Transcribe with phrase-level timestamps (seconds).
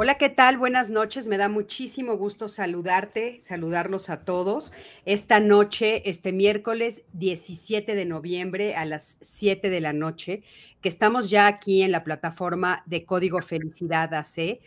[0.00, 0.58] Hola, ¿qué tal?
[0.58, 1.26] Buenas noches.
[1.26, 4.70] Me da muchísimo gusto saludarte, saludarlos a todos.
[5.06, 10.44] Esta noche, este miércoles 17 de noviembre a las 7 de la noche,
[10.80, 14.60] que estamos ya aquí en la plataforma de Código Felicidad AC.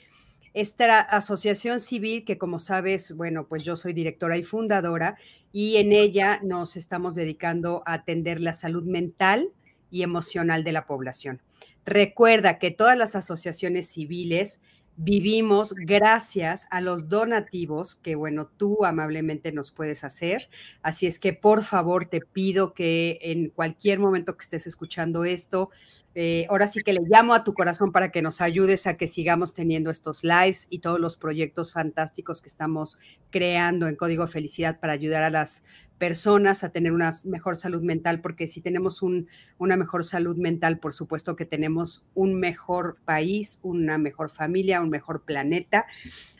[0.53, 5.15] Esta asociación civil que como sabes, bueno, pues yo soy directora y fundadora
[5.53, 9.47] y en ella nos estamos dedicando a atender la salud mental
[9.89, 11.41] y emocional de la población.
[11.85, 14.59] Recuerda que todas las asociaciones civiles
[14.97, 20.49] vivimos gracias a los donativos que, bueno, tú amablemente nos puedes hacer.
[20.83, 25.69] Así es que, por favor, te pido que en cualquier momento que estés escuchando esto,
[26.13, 29.07] eh, ahora sí que le llamo a tu corazón para que nos ayudes a que
[29.07, 32.97] sigamos teniendo estos lives y todos los proyectos fantásticos que estamos
[33.29, 35.63] creando en Código Felicidad para ayudar a las
[36.01, 40.95] personas a tener una mejor salud mental, porque si tenemos una mejor salud mental, por
[40.95, 45.85] supuesto que tenemos un mejor país, una mejor familia, un mejor planeta.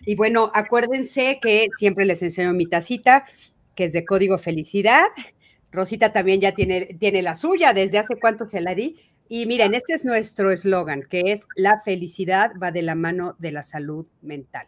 [0.04, 3.26] Y bueno, acuérdense que siempre les enseño mi tacita,
[3.76, 5.06] que es de Código Felicidad.
[5.72, 8.98] Rosita también ya tiene, tiene la suya, desde hace cuánto se la di.
[9.34, 13.54] Y miren, este es nuestro eslogan, que es la felicidad va de la mano de
[13.54, 14.68] la salud mental.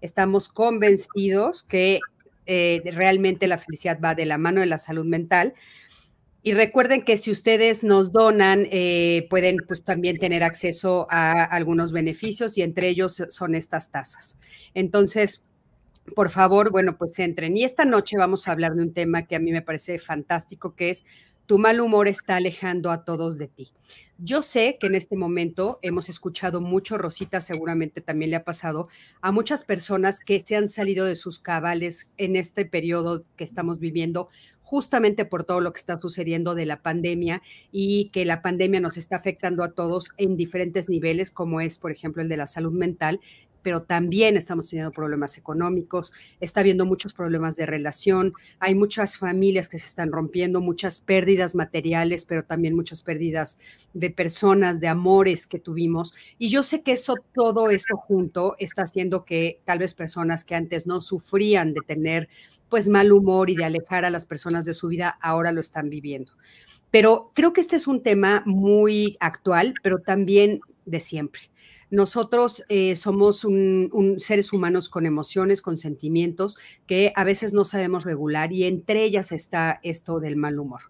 [0.00, 1.98] Estamos convencidos que
[2.46, 5.54] eh, realmente la felicidad va de la mano de la salud mental.
[6.44, 11.90] Y recuerden que si ustedes nos donan, eh, pueden pues, también tener acceso a algunos
[11.90, 14.38] beneficios y entre ellos son estas tasas.
[14.74, 15.42] Entonces,
[16.14, 17.56] por favor, bueno, pues entren.
[17.56, 20.76] Y esta noche vamos a hablar de un tema que a mí me parece fantástico,
[20.76, 21.04] que es
[21.46, 23.72] tu mal humor está alejando a todos de ti.
[24.18, 28.88] Yo sé que en este momento hemos escuchado mucho, Rosita seguramente también le ha pasado,
[29.20, 33.80] a muchas personas que se han salido de sus cabales en este periodo que estamos
[33.80, 34.28] viviendo,
[34.62, 38.96] justamente por todo lo que está sucediendo de la pandemia y que la pandemia nos
[38.96, 42.72] está afectando a todos en diferentes niveles, como es, por ejemplo, el de la salud
[42.72, 43.20] mental,
[43.64, 49.68] pero también estamos teniendo problemas económicos, está habiendo muchos problemas de relación, hay muchas familias
[49.68, 53.58] que se están rompiendo, muchas pérdidas materiales, pero también muchas pérdidas
[53.94, 56.14] de personas, de amores que tuvimos.
[56.38, 60.54] Y yo sé que eso, todo eso junto está haciendo que tal vez personas que
[60.54, 62.28] antes no sufrían de tener
[62.68, 65.88] pues mal humor y de alejar a las personas de su vida, ahora lo están
[65.88, 66.32] viviendo.
[66.90, 71.53] Pero creo que este es un tema muy actual, pero también de siempre.
[71.94, 73.46] Nosotros eh, somos
[74.18, 79.30] seres humanos con emociones, con sentimientos que a veces no sabemos regular y entre ellas
[79.30, 80.80] está esto del mal humor.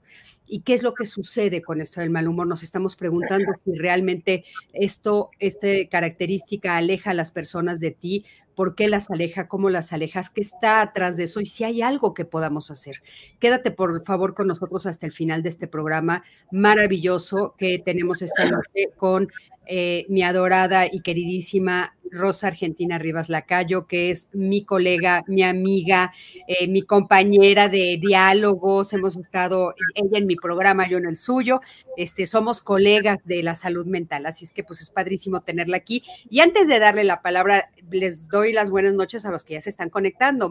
[0.46, 2.46] ¿Y qué es lo que sucede con esto del mal humor?
[2.46, 8.74] Nos estamos preguntando si realmente esto, esta característica aleja a las personas de ti, por
[8.74, 12.14] qué las aleja, cómo las alejas, qué está atrás de eso y si hay algo
[12.14, 13.02] que podamos hacer.
[13.40, 18.46] Quédate por favor con nosotros hasta el final de este programa maravilloso que tenemos esta
[18.46, 19.28] noche con
[19.66, 26.12] eh, mi adorada y queridísima Rosa Argentina Rivas Lacayo, que es mi colega, mi amiga,
[26.46, 28.92] eh, mi compañera de diálogos.
[28.92, 31.60] Hemos estado ella en mi programa, yo en el suyo.
[31.96, 36.04] Este, somos colegas de la salud mental, así es que pues es padrísimo tenerla aquí.
[36.30, 39.60] Y antes de darle la palabra, les doy las buenas noches a los que ya
[39.60, 40.48] se están conectando.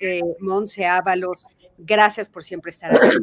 [0.00, 1.46] Eh, Monse Ábalos,
[1.78, 3.16] gracias por siempre estar aquí.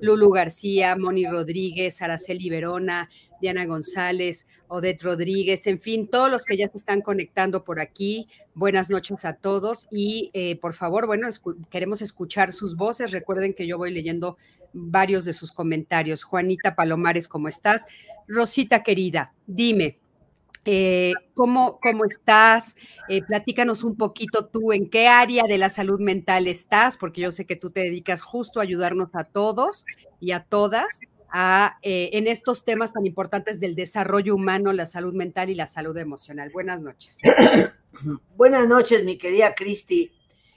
[0.00, 3.08] Lulu García, Moni Rodríguez, Araceli Verona,
[3.44, 8.26] Diana González, Odette Rodríguez, en fin, todos los que ya se están conectando por aquí.
[8.54, 11.28] Buenas noches a todos y eh, por favor, bueno,
[11.68, 13.10] queremos escuchar sus voces.
[13.12, 14.38] Recuerden que yo voy leyendo
[14.72, 16.24] varios de sus comentarios.
[16.24, 17.84] Juanita Palomares, ¿cómo estás?
[18.26, 19.98] Rosita querida, dime,
[20.64, 22.76] eh, ¿cómo, ¿cómo, estás?
[23.10, 27.30] Eh, platícanos un poquito tú en qué área de la salud mental estás, porque yo
[27.30, 29.84] sé que tú te dedicas justo a ayudarnos a todos
[30.18, 31.00] y a todas
[31.82, 35.96] eh, en estos temas tan importantes del desarrollo humano, la salud mental y la salud
[35.96, 36.50] emocional.
[36.50, 37.18] Buenas noches.
[38.36, 40.12] Buenas noches, mi querida Cristi.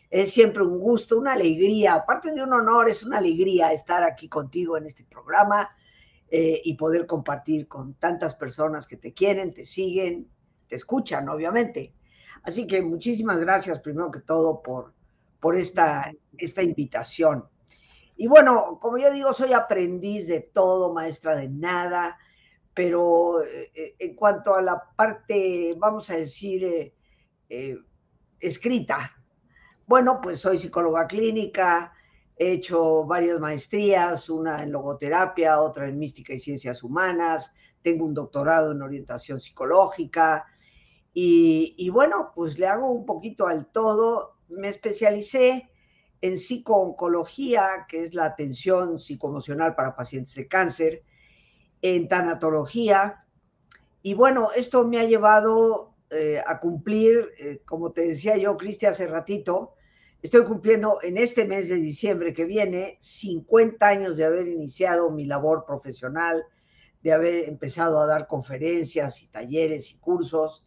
[0.10, 4.30] Es siempre un gusto, una alegría, aparte de un honor, es una alegría estar aquí
[4.30, 5.70] contigo en este programa
[6.30, 10.30] eh, y poder compartir con tantas personas que te quieren, te siguen,
[10.68, 11.94] te escuchan, obviamente.
[12.44, 14.94] Así que muchísimas gracias, primero que todo, por,
[15.40, 17.46] por esta, esta invitación.
[18.18, 22.18] Y bueno, como yo digo, soy aprendiz de todo, maestra de nada,
[22.74, 26.94] pero eh, eh, en cuanto a la parte, vamos a decir,
[27.48, 27.78] eh,
[28.40, 29.16] escrita,
[29.86, 31.94] bueno, pues soy psicóloga clínica,
[32.36, 37.54] he hecho varias maestrías, una en logoterapia, otra en mística y ciencias humanas,
[37.84, 40.46] tengo un doctorado en orientación psicológica
[41.14, 44.38] y, y bueno, pues le hago un poquito al todo.
[44.50, 45.70] Me especialicé
[46.22, 51.04] en psicooncología, que es la atención psicoemocional para pacientes de cáncer,
[51.82, 53.26] en tanatología.
[54.02, 58.86] Y bueno, esto me ha llevado eh, a cumplir, eh, como te decía yo, Cristi,
[58.86, 59.76] hace ratito,
[60.22, 65.26] estoy cumpliendo en este mes de diciembre que viene 50 años de haber iniciado mi
[65.26, 66.44] labor profesional,
[67.04, 70.66] de haber empezado a dar conferencias y talleres y cursos.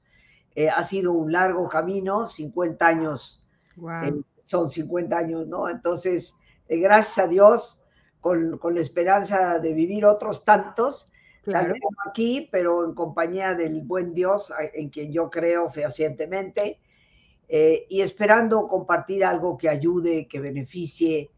[0.54, 5.68] Eh, ha sido un largo camino, 50 años wow son 50 años, ¿no?
[5.68, 6.34] Entonces,
[6.68, 7.82] eh, gracias a Dios,
[8.20, 11.10] con, con, la esperanza de vivir otros tantos,
[11.42, 11.74] claro.
[12.06, 16.80] aquí, pero en compañía del buen Dios, en quien yo creo fehacientemente,
[17.52, 21.32] eh, y esperando compartir algo que ayude, que beneficie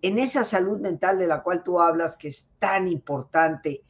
[0.00, 3.82] en esa salud mental de la cual tú hablas, que es tan importante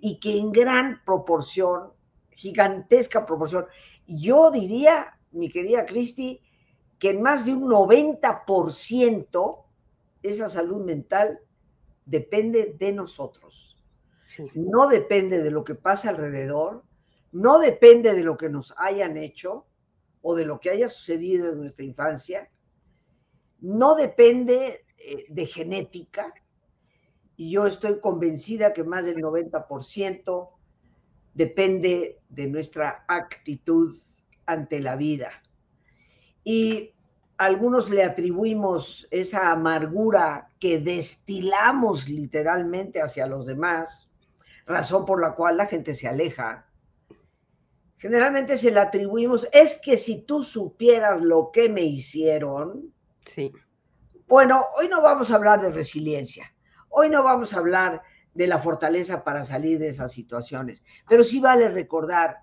[0.00, 1.92] y que en gran proporción,
[2.30, 3.66] gigantesca proporción,
[4.06, 6.40] yo diría, mi querida Cristi,
[6.98, 9.64] que en más de un 90%
[10.22, 11.40] esa salud mental
[12.04, 13.76] depende de nosotros.
[14.24, 14.50] Sí.
[14.54, 16.84] No depende de lo que pasa alrededor,
[17.32, 19.66] no depende de lo que nos hayan hecho
[20.22, 22.50] o de lo que haya sucedido en nuestra infancia,
[23.60, 26.32] no depende eh, de genética,
[27.36, 30.48] y yo estoy convencida que más del 90%
[31.34, 33.94] depende de nuestra actitud
[34.46, 35.30] ante la vida
[36.46, 36.94] y
[37.38, 44.08] algunos le atribuimos esa amargura que destilamos literalmente hacia los demás,
[44.64, 46.70] razón por la cual la gente se aleja.
[47.96, 52.94] Generalmente se le atribuimos, es que si tú supieras lo que me hicieron.
[53.22, 53.52] Sí.
[54.28, 56.54] Bueno, hoy no vamos a hablar de resiliencia,
[56.90, 58.02] hoy no vamos a hablar
[58.34, 62.38] de la fortaleza para salir de esas situaciones, pero sí vale recordar,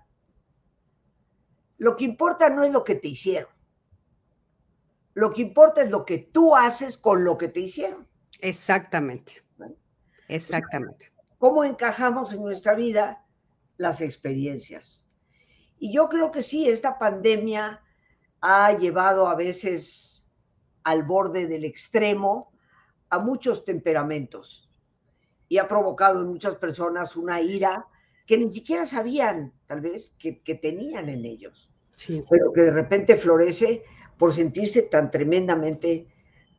[1.78, 3.53] lo que importa no es lo que te hicieron,
[5.14, 8.06] lo que importa es lo que tú haces con lo que te hicieron.
[8.40, 9.44] Exactamente.
[10.28, 11.12] Exactamente.
[11.38, 13.24] ¿Cómo encajamos en nuestra vida
[13.76, 15.08] las experiencias?
[15.78, 17.82] Y yo creo que sí, esta pandemia
[18.40, 20.26] ha llevado a veces
[20.82, 22.52] al borde del extremo
[23.10, 24.70] a muchos temperamentos
[25.48, 27.86] y ha provocado en muchas personas una ira
[28.26, 32.24] que ni siquiera sabían, tal vez, que, que tenían en ellos, sí.
[32.28, 33.84] pero que de repente florece
[34.18, 36.06] por sentirse tan tremendamente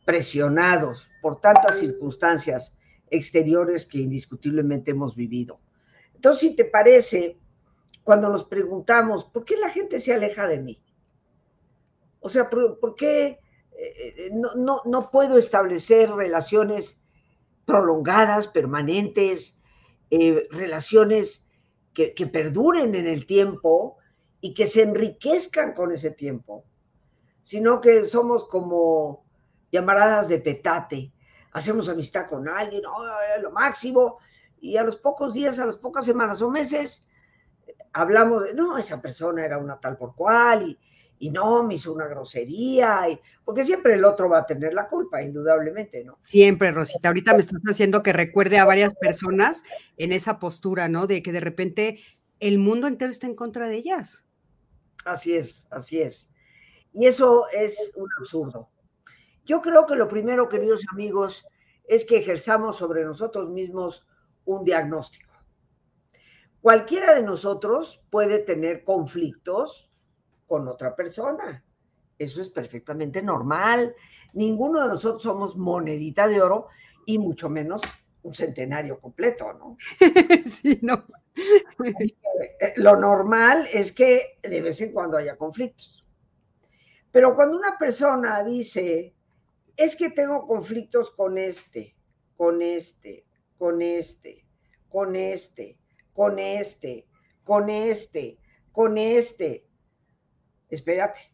[0.06, 2.78] presionados por tantas circunstancias
[3.10, 5.60] exteriores que indiscutiblemente hemos vivido.
[6.14, 7.38] Entonces, si te parece,
[8.04, 10.82] cuando nos preguntamos, ¿por qué la gente se aleja de mí?
[12.20, 13.40] O sea, ¿por, qué
[13.78, 17.00] eh, no, no, puedo establecer relaciones
[17.66, 19.60] prolongadas, permanentes,
[20.10, 21.46] eh, relaciones
[21.94, 23.98] que, que perduren en el tiempo
[24.42, 26.64] y que se enriquezcan con ese tiempo?
[27.46, 29.24] Sino que somos como
[29.72, 31.14] llamaradas de petate.
[31.52, 33.08] Hacemos amistad con alguien, oh,
[33.40, 34.18] lo máximo,
[34.60, 37.08] y a los pocos días, a las pocas semanas o meses,
[37.94, 40.80] hablamos de, no, esa persona era una tal por cual, y,
[41.20, 44.88] y no, me hizo una grosería, y, porque siempre el otro va a tener la
[44.88, 46.18] culpa, indudablemente, ¿no?
[46.22, 47.10] Siempre, Rosita.
[47.10, 49.64] Ahorita me estás haciendo que recuerde a varias personas
[49.98, 51.06] en esa postura, ¿no?
[51.06, 52.00] De que de repente
[52.40, 54.26] el mundo entero está en contra de ellas.
[55.06, 56.32] Así es, así es.
[56.96, 58.70] Y eso es un absurdo.
[59.44, 61.46] Yo creo que lo primero, queridos amigos,
[61.84, 64.08] es que ejerzamos sobre nosotros mismos
[64.46, 65.36] un diagnóstico.
[66.62, 69.92] Cualquiera de nosotros puede tener conflictos
[70.48, 71.66] con otra persona.
[72.18, 73.94] Eso es perfectamente normal.
[74.34, 76.68] Ninguno de nosotros somos monedita de oro
[77.06, 77.82] y mucho menos
[78.24, 79.76] un centenario completo, ¿no?
[80.46, 81.04] Sí, no.
[82.78, 86.05] Lo normal es que de vez en cuando haya conflictos.
[87.16, 89.16] Pero cuando una persona dice,
[89.78, 91.96] es que tengo conflictos con este,
[92.36, 93.26] con este,
[93.58, 94.46] con este,
[94.90, 95.80] con este,
[96.12, 97.08] con este,
[97.46, 98.38] con este,
[98.74, 99.66] con este,
[100.68, 101.34] espérate,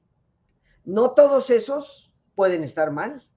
[0.83, 3.27] no todos esos pueden estar mal.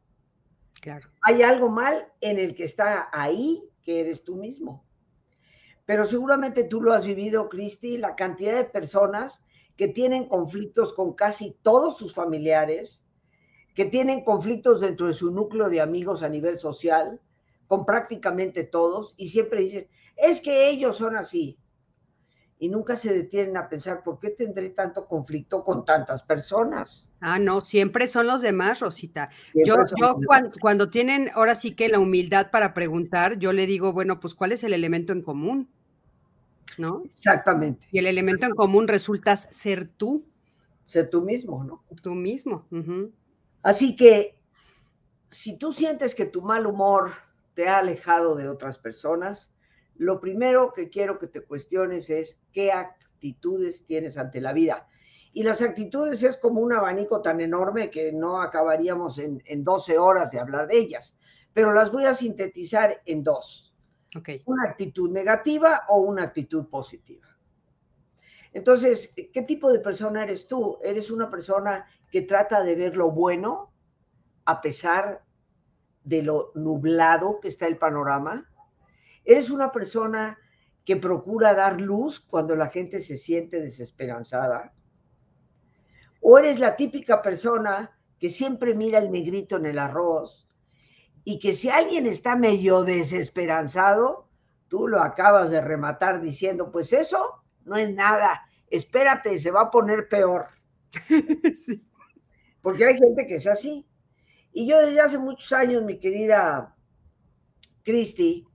[0.83, 1.09] Claro.
[1.23, 4.85] Hay algo mal en el que está ahí, que eres tú mismo.
[5.87, 9.47] Pero seguramente tú lo has vivido, Cristi, la cantidad de personas
[9.77, 13.05] que tienen conflictos con casi todos sus familiares,
[13.75, 17.21] que tienen conflictos dentro de su núcleo de amigos a nivel social,
[17.67, 21.59] con prácticamente todos, y siempre dicen, es que ellos son así.
[22.57, 27.13] y nunca se detienen a pensar por qué tendré tanto conflicto con tantas personas.
[27.21, 29.29] Ah, no, siempre son los demás, Rosita.
[29.55, 30.17] yo, yo
[30.61, 34.53] cuando, tienen ahora sí que la humildad para preguntar, yo le digo, bueno, pues ¿cuál
[34.53, 35.69] es el elemento en común?
[36.79, 37.03] ¿No?
[37.05, 37.87] Exactamente.
[37.91, 40.25] Y el elemento en común resulta ser tú.
[40.85, 41.85] Ser tú mismo, ¿no?
[42.03, 42.67] Tú mismo.
[43.63, 44.39] Así que
[45.29, 47.11] si tú sientes que tu mal humor
[47.55, 49.55] te ha alejado de otras personas,
[49.97, 54.87] lo primero que quiero que te cuestiones es qué actitudes tienes ante la vida.
[55.33, 60.31] Y las actitudes es como un abanico tan enorme que no acabaríamos en, 12 horas
[60.31, 61.19] de hablar de ellas,
[61.53, 63.74] pero las voy a sintetizar en dos.
[64.47, 67.27] Una actitud negativa o una actitud positiva.
[68.53, 70.79] Entonces, ¿qué tipo de persona eres tú?
[70.83, 73.73] ¿Eres una persona que trata de ver lo bueno
[74.45, 75.25] a pesar
[76.05, 78.49] de lo nublado que está el panorama?
[79.25, 80.39] ¿Eres una persona
[80.85, 84.73] que procura dar luz cuando la gente se siente desesperanzada?
[86.21, 90.44] ¿O eres la típica persona que siempre mira el negrito en el arroz
[91.25, 94.29] y que si alguien está medio desesperanzado,
[94.69, 99.71] tú lo acabas de rematar diciendo, pues eso no es nada, espérate, se va a
[99.71, 100.49] poner peor.
[102.63, 103.87] Porque hay gente que es así.
[104.53, 106.77] Y yo desde hace muchos años, mi querida
[107.83, 108.47] Cristi,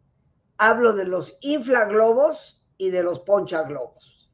[0.57, 4.31] hablo de los inflaglobos y de los ponchaglobos.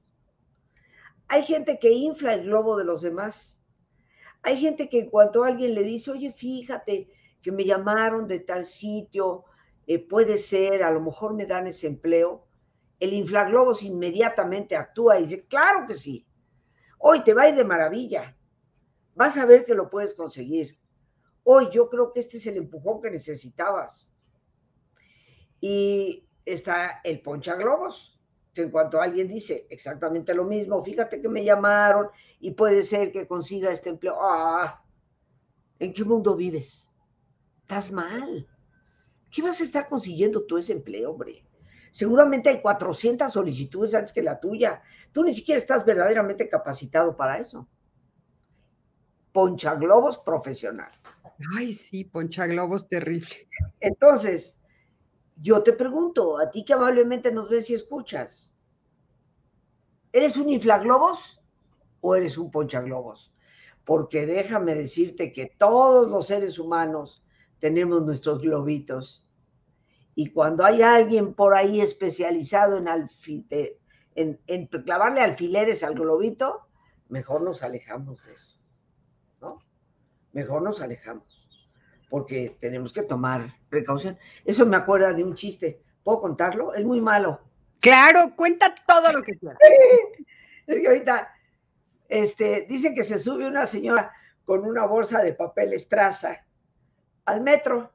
[1.28, 3.64] Hay gente que infla el globo de los demás.
[4.44, 7.10] Hay gente que en cuanto alguien le dice, oye, fíjate
[7.46, 9.44] que me llamaron de tal sitio,
[9.86, 12.48] eh, puede ser, a lo mejor me dan ese empleo,
[13.00, 16.26] el inflaglobos inmediatamente actúa y dice, claro que sí,
[16.98, 18.36] hoy te va a ir de maravilla,
[19.14, 20.80] vas a ver que lo puedes conseguir.
[21.44, 24.12] Hoy yo creo que este es el empujón que necesitabas.
[25.62, 28.20] Y está el poncha globos,
[28.56, 32.08] que en cuanto alguien dice exactamente lo mismo, fíjate que me llamaron
[32.40, 34.18] y puede ser que consiga este empleo.
[34.20, 34.84] Ah,
[35.78, 36.92] ¿en qué mundo vives?
[37.66, 38.48] Estás mal.
[39.32, 41.44] ¿Qué vas a estar consiguiendo tú ese empleo, hombre?
[41.90, 44.84] Seguramente hay 400 solicitudes antes que la tuya.
[45.12, 47.68] Tú ni siquiera estás verdaderamente capacitado para eso.
[49.32, 50.92] Poncha globos profesional.
[51.58, 53.48] Ay, sí, poncha globos terrible.
[53.80, 54.60] Entonces,
[55.36, 58.56] yo te pregunto, a ti que amablemente nos ves y escuchas,
[60.14, 61.42] ¿eres un inflaglobos
[62.02, 63.34] o eres un ponchaglobos?
[63.84, 67.24] Porque déjame decirte que todos los seres humanos
[67.66, 69.28] tenemos nuestros globitos.
[70.14, 72.88] Y cuando hay alguien por ahí especializado en,
[74.14, 76.68] en, en clavarle alfileres al globito,
[77.10, 78.60] mejor nos alejamos de eso.
[79.42, 79.64] ¿No?
[80.32, 81.68] Mejor nos alejamos
[82.08, 84.16] porque tenemos que tomar precaución.
[84.44, 85.82] Eso me acuerda de un chiste.
[86.04, 86.72] ¿Puedo contarlo?
[86.76, 87.42] Es muy malo.
[87.80, 89.58] Claro, cuenta todo lo que quieras.
[90.68, 91.34] es que ahorita
[92.10, 96.46] este, dicen que se sube una señora con una bolsa de papel estraza
[97.26, 97.92] al metro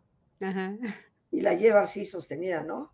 [1.30, 2.92] y la lleva así sostenida, ¿no?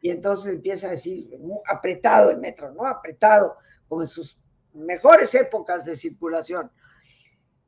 [0.00, 1.30] Y entonces empieza a decir,
[1.66, 2.86] apretado el metro, ¿no?
[2.86, 3.56] Apretado,
[3.88, 4.40] como en sus
[4.72, 6.70] mejores épocas de circulación.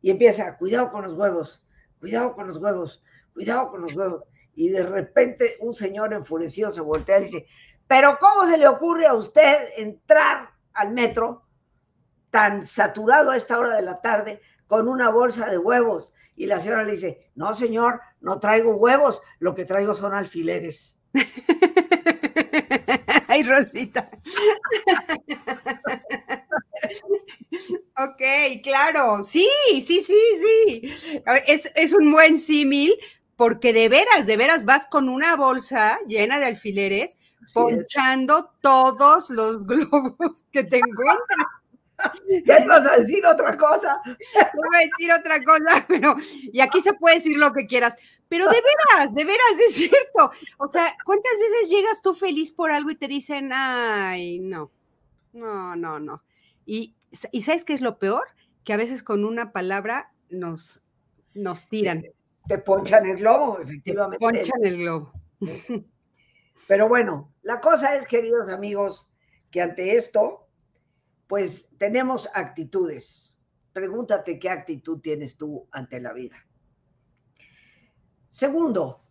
[0.01, 1.65] Y empieza, cuidado con los huevos,
[2.01, 4.25] cuidado con los huevos, cuidado con los huevos.
[4.55, 7.47] Y de repente un señor enfurecido se voltea y dice,
[7.87, 11.47] pero ¿cómo se le ocurre a usted entrar al metro
[12.31, 16.13] tan saturado a esta hora de la tarde con una bolsa de huevos?
[16.37, 20.97] Y la señora le dice, no señor, no traigo huevos, lo que traigo son alfileres.
[23.29, 24.11] Ay, Rosita.
[27.97, 30.95] Ok, claro, sí, sí, sí, sí.
[31.47, 32.95] Es, un buen símil
[33.37, 37.19] porque de veras, de veras vas con una bolsa llena de alfileres
[37.53, 41.47] ponchando todos los globos que te encuentras.
[42.47, 44.01] Ya vas a decir otra cosa.
[44.05, 46.15] Voy a decir otra cosa, pero
[46.53, 47.97] y aquí se puede decir lo que quieras.
[48.29, 50.31] Pero de veras, de veras, es cierto.
[50.59, 54.71] O sea, ¿cuántas veces llegas tú feliz por algo y te dicen, ay, no,
[55.33, 56.25] no, no, no?
[56.67, 56.95] Y,
[57.31, 58.27] ¿Y sabes qué es lo peor?
[58.65, 60.83] Que a veces con una palabra nos,
[61.35, 62.05] nos tiran.
[62.49, 64.19] Te, ponchan el globo, efectivamente.
[64.19, 65.13] Te ponchan el globo.
[66.67, 69.11] Pero bueno, la cosa es, queridos amigos,
[69.51, 70.44] que ante esto,
[71.27, 73.35] pues tenemos actitudes.
[73.73, 76.37] Pregúntate qué actitud tienes tú ante la vida.
[78.29, 79.05] Segundo,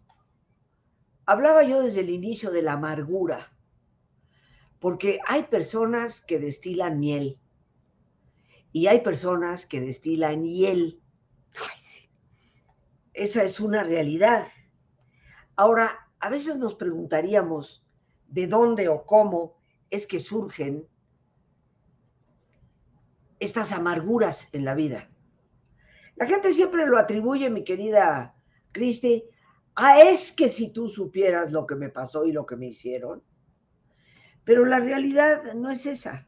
[1.25, 3.53] hablaba yo desde el inicio de la amargura,
[4.79, 7.39] porque hay personas que destilan miel
[8.72, 11.01] y hay personas que destilan hiel.
[13.13, 14.48] Esa es una realidad.
[15.55, 17.86] Ahora, a veces nos preguntaríamos
[18.27, 19.55] de dónde o cómo
[19.91, 20.88] es que surgen
[23.44, 25.10] estas amarguras en la vida.
[26.16, 28.36] La gente siempre lo atribuye, mi querida
[28.72, 29.24] Cristi,
[29.76, 33.24] a es que si tú supieras lo que me pasó y lo que me hicieron.
[34.44, 36.28] Pero la realidad no es esa.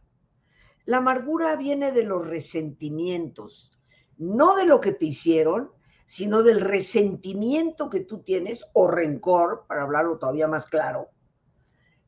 [0.86, 3.72] La amargura viene de los resentimientos,
[4.18, 5.72] no de lo que te hicieron,
[6.06, 11.10] sino del resentimiento que tú tienes o rencor, para hablarlo todavía más claro,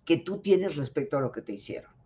[0.06, 1.97] que tú tienes respecto a lo que te hicieron.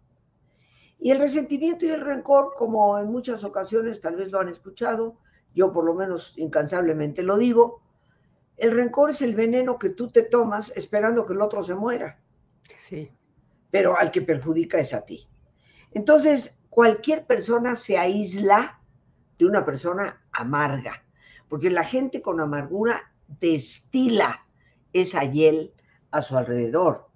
[1.03, 5.17] Y el resentimiento y el rencor, como en muchas ocasiones tal vez lo han escuchado,
[5.55, 7.81] yo por lo menos incansablemente lo digo,
[8.55, 12.19] el rencor es el veneno que tú te tomas esperando que el otro se muera.
[12.77, 13.11] Sí.
[13.71, 15.27] Pero al que perjudica es a ti.
[15.91, 18.79] Entonces, cualquier persona se aísla
[19.39, 21.03] de una persona amarga,
[21.49, 24.45] porque la gente con amargura destila
[24.93, 25.73] esa hiel
[26.11, 27.09] a su alrededor.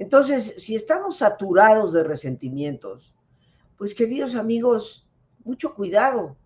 [0.00, 3.14] Entonces, si estamos saturados de resentimientos,
[3.76, 5.06] pues queridos amigos,
[5.44, 6.38] mucho cuidado,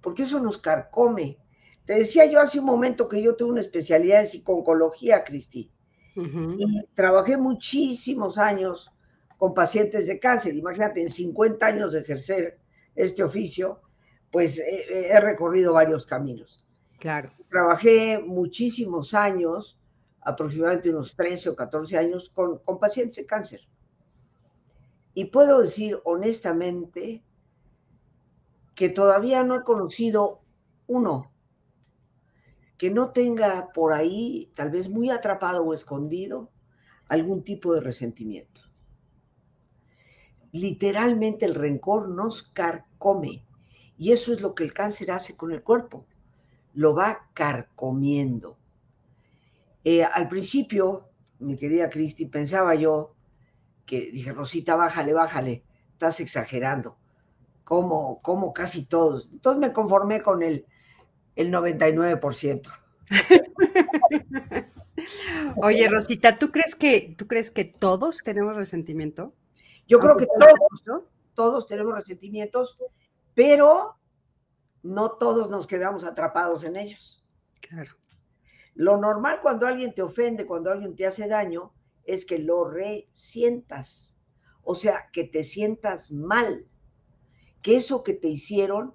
[0.00, 1.38] porque eso nos carcome.
[1.84, 5.70] Te decía yo hace un momento que yo tengo una especialidad en psiconcología, Cristi,
[6.16, 8.90] y trabajé muchísimos años
[9.38, 10.56] con pacientes de cáncer.
[10.56, 12.58] Imagínate, en 50 años de ejercer
[12.96, 13.80] este oficio,
[14.32, 16.64] pues he recorrido varios caminos.
[16.98, 17.30] Claro.
[17.48, 19.78] Trabajé muchísimos años,
[20.26, 23.60] aproximadamente unos 13 o 14 años, con, con pacientes de cáncer.
[25.14, 27.22] Y puedo decir honestamente
[28.74, 30.40] que todavía no he conocido
[30.86, 31.32] uno
[32.76, 36.50] que no tenga por ahí, tal vez muy atrapado o escondido,
[37.08, 38.66] algún tipo de resentimiento
[40.60, 43.44] literalmente el rencor nos carcome.
[43.98, 46.04] Y eso es lo que el cáncer hace con el cuerpo.
[46.74, 48.56] Lo va carcomiendo.
[49.88, 53.14] Eh, al principio, mi querida Cristi, pensaba yo
[53.86, 55.62] que dije, Rosita, bájale, bájale,
[55.92, 56.98] estás exagerando.
[57.62, 59.30] Como, como casi todos.
[59.30, 60.66] Entonces me conformé con el,
[61.36, 62.68] el 99%.
[65.62, 69.34] Oye, Rosita, ¿tú crees que tú crees que todos tenemos resentimiento?
[69.86, 72.76] Yo creo que todos, todos tenemos resentimientos,
[73.34, 73.94] pero
[74.82, 77.24] no todos nos quedamos atrapados en ellos.
[77.60, 77.92] Claro.
[78.76, 81.72] Lo normal cuando alguien te ofende, cuando alguien te hace daño,
[82.04, 84.16] es que lo resientas.
[84.62, 86.66] O sea, que te sientas mal.
[87.62, 88.94] Que eso que te hicieron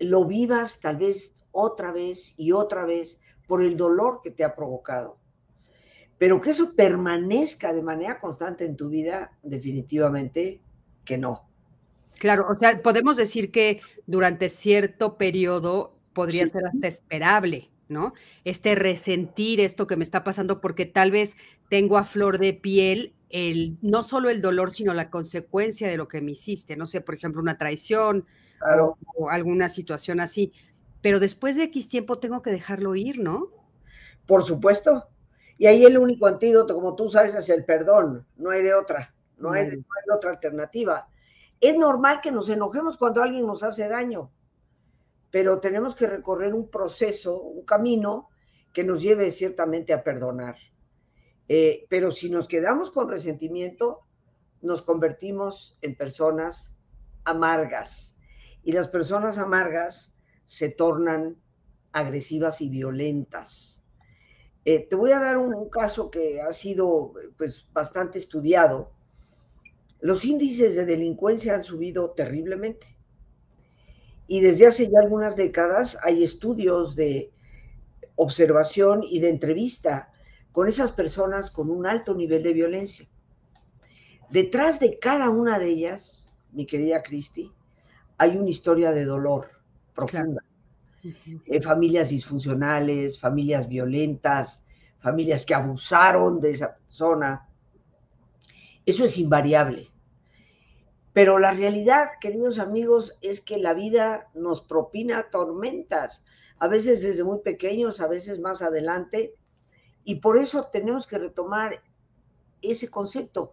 [0.00, 4.56] lo vivas tal vez otra vez y otra vez por el dolor que te ha
[4.56, 5.18] provocado.
[6.18, 10.60] Pero que eso permanezca de manera constante en tu vida, definitivamente
[11.04, 11.48] que no.
[12.18, 18.14] Claro, o sea, podemos decir que durante cierto periodo podría ser hasta esperable, ¿no?
[18.44, 21.36] Este resentir esto que me está pasando porque tal vez
[21.68, 26.08] tengo a flor de piel el no solo el dolor, sino la consecuencia de lo
[26.08, 28.26] que me hiciste, no sé, por ejemplo, una traición
[29.16, 30.52] o alguna situación así.
[31.00, 33.48] Pero después de X tiempo tengo que dejarlo ir, ¿no?
[34.26, 35.08] Por supuesto,
[35.58, 39.14] y ahí el único antídoto, como tú sabes, es el perdón, no hay de otra,
[39.38, 41.08] no hay, de, otra alternativa.
[41.60, 44.30] Es normal que nos enojemos cuando alguien nos hace daño,
[45.34, 48.28] pero tenemos que recorrer un proceso, un camino
[48.72, 50.54] que nos lleve ciertamente a perdonar.
[51.48, 54.02] Eh, pero si nos quedamos con resentimiento,
[54.62, 56.76] nos convertimos en personas
[57.24, 58.16] amargas.
[58.62, 61.36] Y las personas amargas se tornan
[61.90, 63.84] agresivas y violentas.
[64.64, 68.92] Eh, te voy a dar un, caso que ha sido pues, bastante estudiado.
[69.98, 72.96] Los índices de delincuencia han subido terriblemente.
[74.26, 77.30] Y desde hace ya algunas décadas hay estudios de
[78.16, 80.10] observación y de entrevista
[80.52, 83.08] con esas personas con un alto nivel de violencia.
[84.30, 87.52] Detrás de cada una de ellas, mi querida Cristi,
[88.18, 89.48] hay una historia de dolor
[89.94, 90.42] profunda.
[91.46, 94.64] Eh, familias disfuncionales, familias violentas,
[95.00, 97.46] familias que abusaron de esa persona.
[98.86, 99.90] Eso es invariable.
[101.14, 106.24] Pero la realidad, queridos amigos, es que la vida nos propina tormentas,
[106.58, 109.36] a veces desde muy pequeños, a veces más adelante,
[110.02, 111.82] y por eso tenemos que retomar
[112.60, 113.52] ese concepto.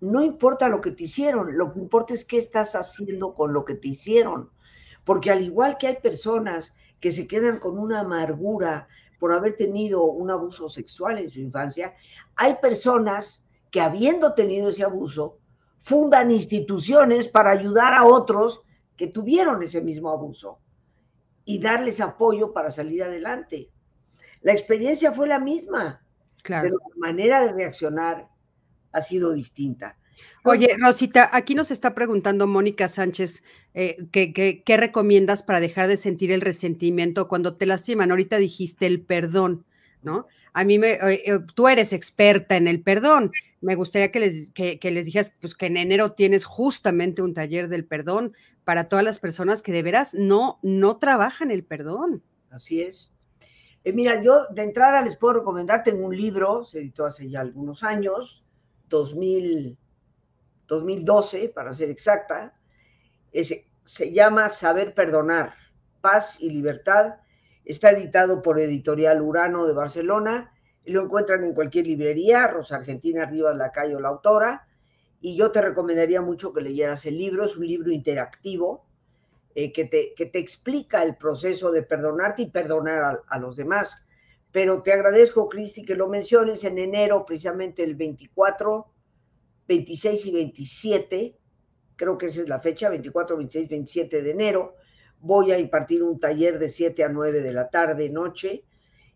[0.00, 3.64] No importa lo que te hicieron, lo que importa es qué estás haciendo con lo
[3.64, 4.50] que te hicieron.
[5.04, 8.88] Porque al igual que hay personas que se quedan con una amargura
[9.20, 11.94] por haber tenido un abuso sexual en su infancia,
[12.34, 15.38] hay personas que habiendo tenido ese abuso,
[15.84, 18.62] fundan instituciones para ayudar a otros
[18.96, 20.58] que tuvieron ese mismo abuso
[21.44, 23.70] y darles apoyo para salir adelante.
[24.40, 26.02] La experiencia fue la misma,
[26.42, 28.28] pero la manera de reaccionar
[28.92, 29.98] ha sido distinta.
[30.44, 33.42] Oye, Rosita, aquí nos está preguntando Mónica Sánchez,
[33.74, 38.10] eh, ¿qué, recomiendas para dejar de sentir el resentimiento cuando te lastiman?
[38.10, 39.66] Ahorita dijiste el perdón,
[40.04, 40.26] ¿no?
[40.52, 43.32] A mí me, eh, eh, tú eres experta en el perdón.
[43.60, 47.68] Me gustaría que les, que, les dijeras, pues que en enero tienes justamente un taller
[47.68, 52.22] del perdón para todas las personas que de veras no, no trabajan el perdón.
[52.50, 53.12] Así es.
[53.84, 57.82] mira, yo de entrada les puedo recomendar, tengo un libro, se editó hace ya algunos
[57.82, 58.44] años,
[58.88, 59.78] 2000
[60.66, 62.54] 2012, para ser exacta,
[63.32, 65.54] se llama Saber Perdonar,
[66.00, 67.16] Paz y Libertad.
[67.64, 70.50] Está editado por Editorial Urano de Barcelona
[70.86, 74.66] lo encuentran en cualquier librería, Rosa Argentina Rivas Lacayo, la autora.
[75.20, 78.84] Y yo te recomendaría mucho que leyeras el libro, es un libro interactivo
[79.54, 83.56] eh, que, te, que, te, explica el proceso de perdonarte y perdonar a, a los
[83.56, 84.06] demás.
[84.52, 88.90] Pero te agradezco, Cristi, que lo menciones en enero, precisamente el 24
[89.66, 91.38] 26 y 27,
[91.96, 94.76] creo que esa es la fecha, 24, 26, 27 de enero.
[95.24, 98.62] Voy a impartir un taller de 7 a 9 de la tarde, noche.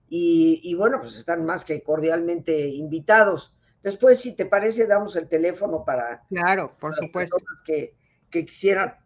[0.09, 3.55] Y, bueno, pues están más que cordialmente invitados.
[3.83, 7.37] Después, si te parece, damos el teléfono para, claro, por supuesto.
[7.63, 7.95] que,
[8.31, 8.97] que quisieran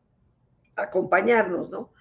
[0.77, 1.93] acompañarnos, ¿no?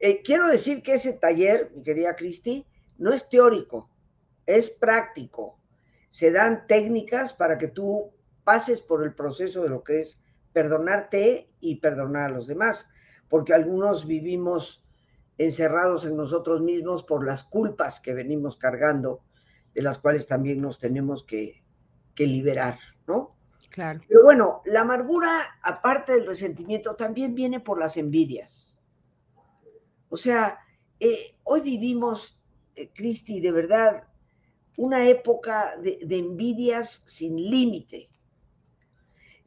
[0.00, 2.66] Eh, quiero decir que ese taller, mi querida Cristi,
[2.98, 3.88] no es teórico,
[4.46, 5.60] es práctico.
[6.08, 8.10] Se dan técnicas para que tú
[8.42, 10.20] pases por el proceso de lo que es
[10.52, 12.90] perdonarte y perdonar a los demás,
[13.30, 14.84] porque algunos vivimos
[15.38, 19.22] encerrados en nosotros mismos por las culpas que venimos cargando,
[19.72, 21.62] de las cuales también nos tenemos que,
[22.18, 23.34] liberar, ¿no?
[23.70, 23.98] Claro.
[24.06, 28.76] Pero bueno, la amargura, aparte del resentimiento, también viene por las envidias.
[30.10, 30.58] O sea,
[30.98, 32.38] eh, hoy vivimos,
[32.76, 34.04] eh, Cristi, de verdad,
[34.76, 38.10] una época de envidias sin límite.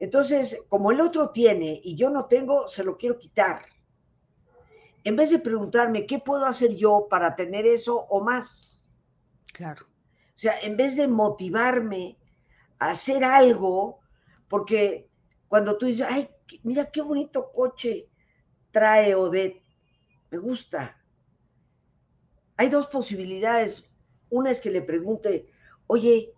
[0.03, 3.72] Entonces, como el otro tiene y yo no tengo, se lo quiero quitar.
[5.03, 8.81] En vez de preguntarme, ¿qué puedo hacer yo para tener eso o más?
[9.53, 9.85] Claro.
[9.85, 12.17] O sea, en vez de motivarme
[12.79, 13.99] a hacer algo,
[14.47, 15.09] porque
[15.47, 16.29] cuando tú dices, ay,
[16.63, 18.09] mira qué bonito coche
[18.71, 19.61] trae Odette,
[20.31, 20.97] me gusta.
[22.57, 23.89] Hay dos posibilidades.
[24.29, 25.47] Una es que le pregunte,
[25.85, 26.33] oye,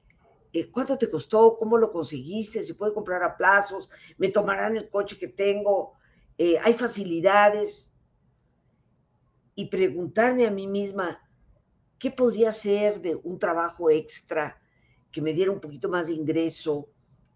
[0.51, 1.56] eh, ¿cuánto te costó?
[1.58, 2.63] ¿Cómo lo conseguiste?
[2.63, 3.89] ¿Se puede comprar a plazos?
[4.17, 5.93] ¿Me tomarán el coche que tengo?
[6.38, 7.93] Eh, ¿Hay facilidades?
[9.55, 11.21] Y preguntarme a mí misma,
[11.97, 14.59] ¿qué podría ser de un trabajo extra
[15.11, 16.89] que me diera un poquito más de ingreso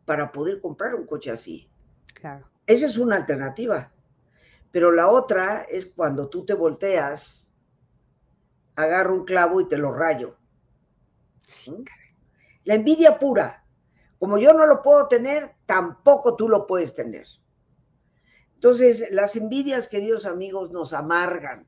[0.06, 1.70] para poder comprar un coche así?
[2.14, 2.48] Claro.
[2.68, 3.92] Esa es una alternativa.
[4.72, 7.50] Pero la otra es cuando tú te volteas,
[8.76, 10.36] agarro un clavo y te lo rayo.
[11.46, 11.74] Sí.
[12.66, 13.66] La envidia pura.
[14.20, 17.26] Como yo no lo puedo tener, tampoco tú lo puedes tener.
[18.56, 21.66] Entonces, las envidias, queridos amigos, nos amargan,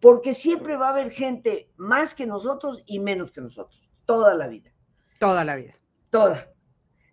[0.00, 4.46] porque siempre va a haber gente más que nosotros y menos que nosotros, toda la
[4.46, 4.70] vida.
[5.18, 5.74] Toda la vida.
[6.10, 6.52] Toda.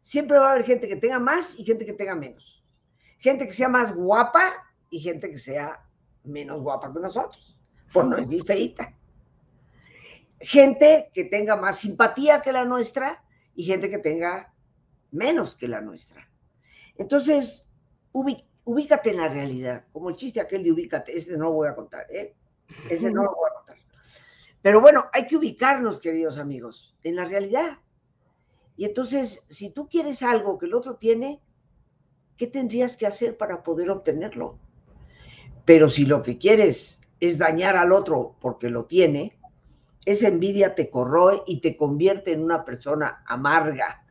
[0.02, 2.64] Siempre va a haber gente que tenga más y gente que tenga menos.
[3.18, 4.54] Gente que sea más guapa
[4.90, 5.84] y gente que sea
[6.24, 7.58] menos guapa que nosotros,
[7.92, 8.96] por no decir feita
[10.40, 13.24] gente que tenga más simpatía que la nuestra
[13.56, 14.54] y gente que tenga
[15.12, 16.30] menos que la nuestra.
[16.98, 17.70] Entonces,
[18.12, 21.76] ubícate en la realidad, como el chiste aquel de ubícate, ese no lo voy a
[21.76, 22.36] contar, ¿eh?
[22.90, 23.78] Ese no lo voy a contar.
[24.62, 27.80] Pero bueno, hay que ubicarnos, queridos amigos, en la realidad.
[28.78, 31.42] Y entonces, si tú quieres algo que el otro tiene,
[32.38, 34.60] ¿qué tendrías que hacer para poder obtenerlo?
[35.66, 39.38] Pero si lo que quieres es dañar al otro porque lo tiene,
[40.06, 44.06] esa envidia te corroe y te convierte en una persona amarga,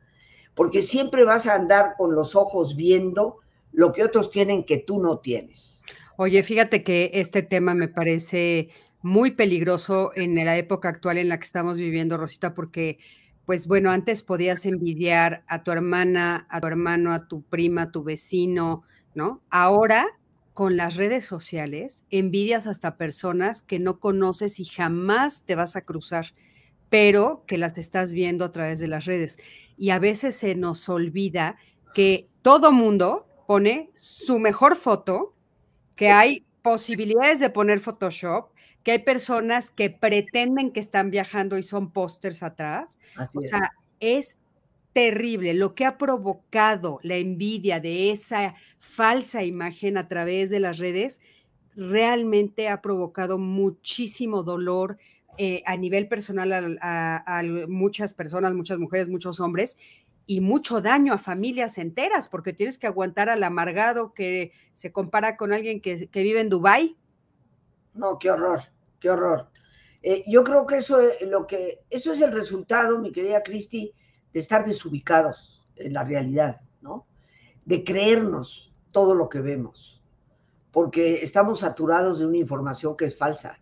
[0.55, 3.39] porque siempre vas a andar con los ojos viendo
[3.73, 5.83] lo que otros tienen que tú no tienes.
[6.17, 8.69] Oye, fíjate que este tema me parece
[9.03, 12.99] muy peligroso en la época actual en la que estamos viviendo, Rosita, porque,
[13.45, 17.91] pues bueno, antes podías envidiar a tu hermana, a tu hermano, a tu prima, a
[17.91, 19.43] tu vecino, ¿no?
[19.51, 20.07] Ahora
[20.53, 25.81] con las redes sociales, envidias hasta personas que no conoces y jamás te vas a
[25.85, 26.27] cruzar,
[26.89, 29.37] pero que las estás viendo a través de las redes.
[29.77, 31.57] Y a veces se nos olvida
[31.93, 35.34] que todo mundo pone su mejor foto,
[35.97, 38.51] que hay posibilidades de poner Photoshop,
[38.83, 42.99] que hay personas que pretenden que están viajando y son pósters atrás.
[43.35, 44.39] o sea, es
[44.93, 50.79] terrible, lo que ha provocado la envidia de esa falsa imagen a través de las
[50.79, 51.21] redes,
[51.75, 54.99] realmente ha provocado muchísimo dolor
[55.37, 59.79] eh, a nivel personal a, muchas personas, muchas mujeres, muchos hombres,
[60.27, 65.37] y mucho daño a familias enteras, porque tienes que aguantar al amargado que se compara
[65.37, 66.97] con alguien que, vive en Dubái.
[67.93, 68.63] No, qué horror,
[69.01, 69.49] qué horror.
[70.03, 73.93] Eh, yo creo que eso es lo que eso es el resultado, mi querida Cristi,
[74.33, 77.07] de estar desubicados en la realidad, ¿no?
[77.65, 80.03] De creernos todo lo que vemos,
[80.71, 83.61] porque estamos saturados de una información que es falsa.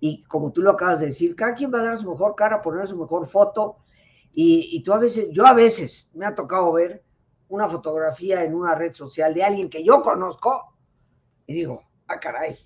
[0.00, 2.62] Y como tú lo acabas de decir, cada quien va a dar su mejor cara,
[2.62, 3.78] poner su mejor foto
[4.38, 7.02] y, tú a veces, yo a veces me ha tocado ver
[7.48, 10.76] una fotografía en una red social de alguien que yo conozco
[11.46, 12.58] y digo, ah, caray.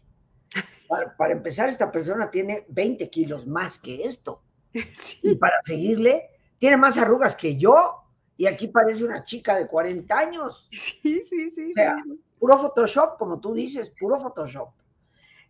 [1.16, 4.42] Para, empezar, esta persona tiene 20 kilos más que esto.
[5.22, 8.02] Y para seguirle, tiene más arrugas que yo.
[8.36, 10.68] Y aquí parece una chica de 40 años.
[10.72, 11.70] Sí, sí, sí.
[11.70, 11.98] O sea,
[12.40, 14.70] puro Photoshop, como tú dices, puro Photoshop.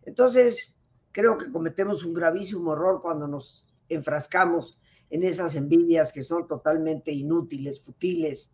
[0.03, 0.79] Entonces,
[1.11, 4.77] creo que cometemos un gravísimo error cuando nos enfrascamos
[5.11, 8.51] en esas envidias que son totalmente inútiles, futiles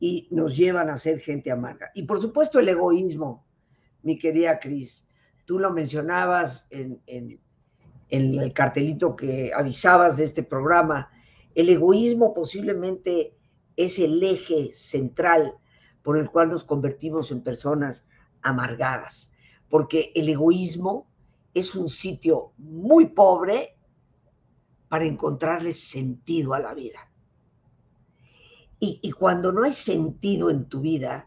[0.00, 1.90] y nos llevan a ser gente amarga.
[1.94, 3.46] Y por supuesto el egoísmo,
[4.02, 5.06] mi querida Cris,
[5.46, 7.40] tú lo mencionabas en, en,
[8.10, 11.10] el cartelito que avisabas de este programa,
[11.54, 13.36] el egoísmo posiblemente
[13.76, 15.54] es el eje central
[16.02, 18.06] por el cual nos convertimos en personas
[18.42, 19.32] amargadas,
[19.68, 21.08] porque el egoísmo
[21.54, 23.74] es un sitio muy pobre
[24.88, 27.10] para encontrarle sentido a la vida.
[28.80, 31.26] Y, cuando no hay sentido en tu vida,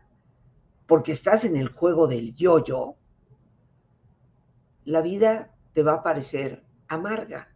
[0.85, 2.97] porque estás en el juego del yo-yo,
[4.85, 7.49] la vida te va a parecer amarga.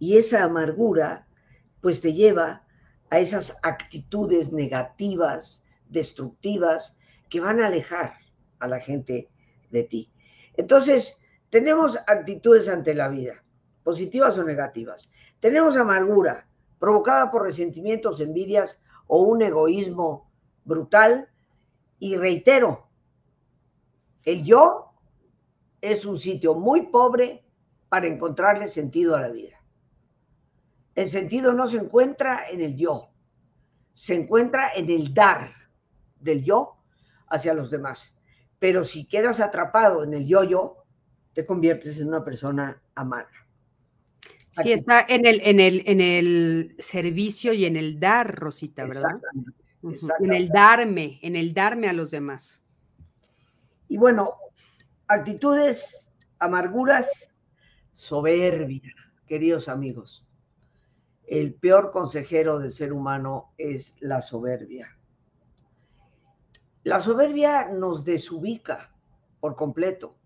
[0.00, 1.28] Y esa amargura,
[1.80, 2.66] pues te lleva
[3.10, 6.98] a esas actitudes negativas, destructivas,
[7.30, 8.14] que van a alejar
[8.58, 9.30] a la gente
[9.70, 10.10] de ti.
[10.56, 13.43] Entonces, tenemos actitudes ante la vida
[13.84, 15.10] positivas o negativas.
[15.38, 20.30] Tenemos amargura provocada por resentimientos, envidias o un egoísmo
[20.64, 21.28] brutal.
[22.00, 22.88] Y reitero,
[24.24, 24.90] el yo
[25.80, 27.44] es un sitio muy pobre
[27.88, 29.62] para encontrarle sentido a la vida.
[30.94, 33.10] El sentido no se encuentra en el yo,
[33.92, 35.52] se encuentra en el dar
[36.20, 36.76] del yo
[37.28, 38.18] hacia los demás.
[38.58, 40.84] Pero si quedas atrapado en el yo-yo,
[41.32, 43.43] te conviertes en una persona amarga.
[44.62, 49.20] Sí, está en el, en el, en el servicio y en el dar, Rosita, ¿verdad?
[50.20, 52.62] En el darme, en el darme a los demás.
[53.88, 54.34] Y bueno,
[55.08, 57.30] actitudes, amarguras,
[57.92, 58.94] soberbia,
[59.26, 60.24] queridos amigos.
[61.26, 64.96] El peor consejero del ser humano es la soberbia.
[66.84, 68.94] La soberbia nos desubica
[69.40, 70.16] por completo.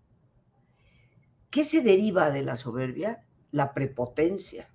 [1.49, 3.25] ¿Qué se deriva de la soberbia?
[3.51, 4.69] La prepotencia.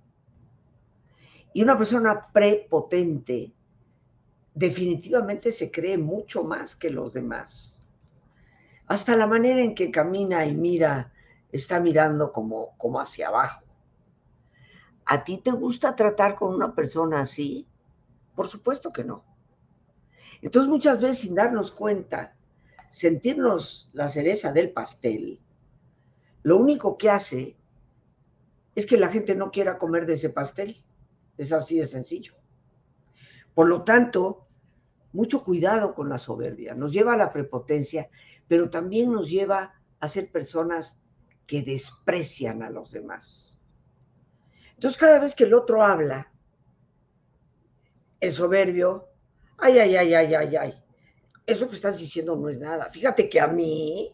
[1.53, 3.53] Y una persona prepotente
[4.53, 7.83] definitivamente se cree mucho más que los demás.
[8.87, 11.11] Hasta la manera en que camina y mira,
[11.51, 13.63] está mirando como, como hacia abajo.
[15.05, 17.67] ¿A ti te gusta tratar con una persona así?
[18.35, 19.23] Por supuesto que no.
[20.41, 22.35] Entonces muchas veces sin darnos cuenta,
[22.89, 25.39] sentirnos la cereza del pastel,
[26.43, 27.57] lo único que hace
[28.75, 30.83] es que la gente no quiera comer de ese pastel.
[31.37, 32.33] Es así de sencillo.
[33.53, 34.47] Por lo tanto,
[35.13, 36.75] mucho cuidado con la soberbia.
[36.75, 38.09] Nos lleva a la prepotencia,
[38.47, 40.99] pero también nos lleva a ser personas
[41.47, 43.59] que desprecian a los demás.
[44.73, 46.31] Entonces, cada vez que el otro habla,
[48.19, 49.07] el soberbio,
[49.57, 50.83] ay, ay, ay, ay, ay, ay,
[51.45, 52.89] eso que estás diciendo no es nada.
[52.89, 54.13] Fíjate que a mí,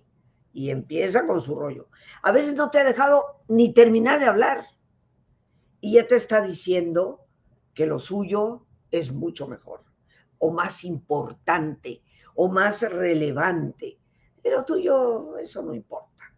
[0.54, 1.90] y empieza con su rollo.
[2.22, 4.66] A veces no te ha dejado ni terminar de hablar
[5.80, 7.26] y ya te está diciendo
[7.74, 9.84] que lo suyo es mucho mejor
[10.38, 12.02] o más importante
[12.36, 14.00] o más relevante.
[14.42, 16.36] Pero tuyo eso no importa.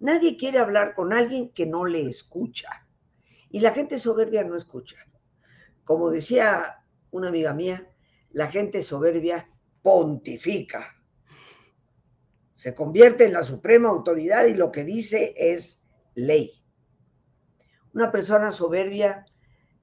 [0.00, 2.86] Nadie quiere hablar con alguien que no le escucha.
[3.50, 4.96] Y la gente soberbia no escucha.
[5.84, 7.88] Como decía una amiga mía,
[8.30, 9.48] la gente soberbia
[9.82, 10.93] pontifica
[12.54, 15.82] se convierte en la suprema autoridad y lo que dice es
[16.14, 16.64] ley.
[17.92, 19.26] Una persona soberbia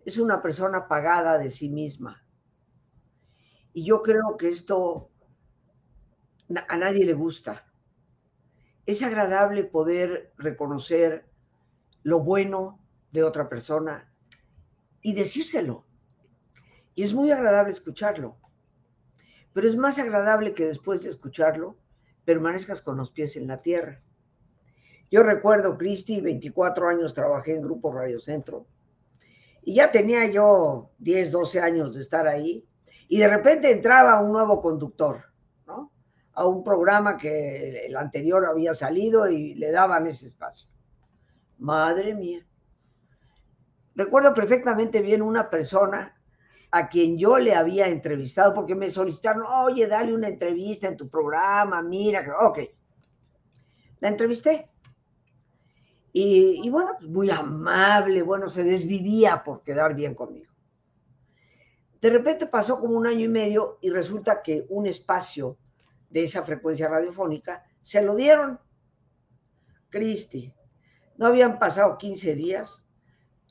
[0.06, 2.26] es una persona pagada de sí misma.
[3.74, 5.12] Y yo creo que esto
[6.68, 7.66] a nadie le gusta.
[8.86, 11.30] Es agradable poder reconocer
[12.04, 12.80] lo bueno
[13.12, 14.12] de otra persona
[15.02, 15.86] y decírselo.
[16.96, 18.38] Y es muy agradable escucharlo.
[19.54, 21.81] Pero es más agradable que después de escucharlo
[22.32, 24.02] permanezcas con los pies en la tierra.
[25.10, 28.68] Yo recuerdo, Cristi, 24 años trabajé en Grupo Radio Centro
[29.62, 32.66] Y ya tenía yo 10, 12 años de estar ahí.
[33.10, 35.26] Y de repente entraba un nuevo conductor,
[35.68, 35.92] ¿no?
[36.34, 40.70] A un programa que el anterior había salido y le daban ese espacio.
[41.58, 42.48] Madre mía.
[43.94, 46.21] Recuerdo perfectamente bien una persona
[46.72, 51.10] a quien yo le había entrevistado porque me solicitaron, oye, dale una entrevista en tu
[51.10, 52.60] programa, mira, ok.
[54.00, 54.70] La entrevisté.
[56.14, 60.52] Y, bueno, pues, muy amable, bueno, se desvivía por quedar bien conmigo.
[62.02, 65.58] De repente pasó como un año y medio y resulta que un espacio
[66.10, 68.60] de esa frecuencia radiofónica se lo dieron.
[69.90, 70.54] Cristi,
[71.18, 72.86] no habían pasado 15 días,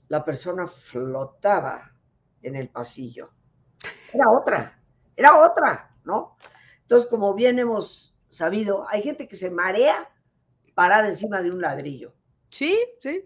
[0.09, 1.95] la persona flotaba
[2.43, 3.31] en el pasillo.
[4.13, 4.83] Era otra,
[5.17, 6.37] era otra, ¿no?
[6.83, 10.09] Entonces, como bien hemos sabido, hay gente que se marea
[10.75, 12.15] parada encima de un ladrillo.
[12.49, 13.25] Sí, sí.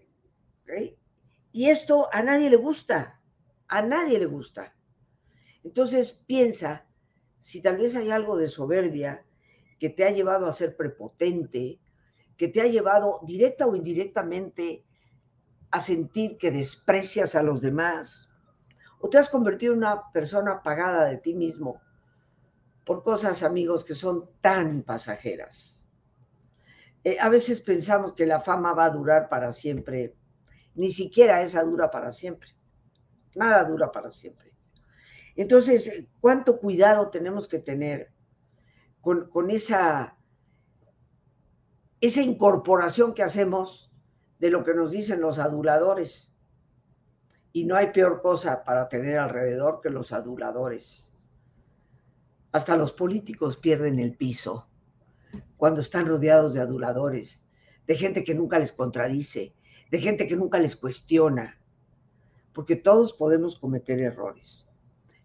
[1.51, 3.21] Y esto a nadie le gusta,
[3.67, 4.75] a nadie le gusta.
[5.63, 6.85] Entonces piensa
[7.39, 9.25] si tal vez hay algo de soberbia
[9.79, 11.79] que te ha llevado a ser prepotente,
[12.37, 14.83] que te ha llevado directa o indirectamente
[15.71, 18.29] a sentir que desprecias a los demás,
[18.99, 21.81] o te has convertido en una persona apagada de ti mismo
[22.85, 25.83] por cosas, amigos, que son tan pasajeras.
[27.03, 30.15] Eh, a veces pensamos que la fama va a durar para siempre.
[30.75, 32.49] Ni siquiera esa dura para siempre.
[33.35, 34.53] Nada dura para siempre.
[35.35, 38.11] Entonces, ¿cuánto cuidado tenemos que tener
[39.01, 40.17] con, con esa,
[42.01, 43.91] esa incorporación que hacemos
[44.39, 46.34] de lo que nos dicen los aduladores?
[47.55, 51.13] Y no hay peor cosa para tener alrededor que los aduladores.
[52.51, 54.67] Hasta los políticos pierden el piso
[55.55, 57.41] cuando están rodeados de aduladores,
[57.87, 59.55] de gente que nunca les contradice,
[59.89, 61.57] de gente que nunca les cuestiona,
[62.51, 64.67] porque todos podemos cometer errores.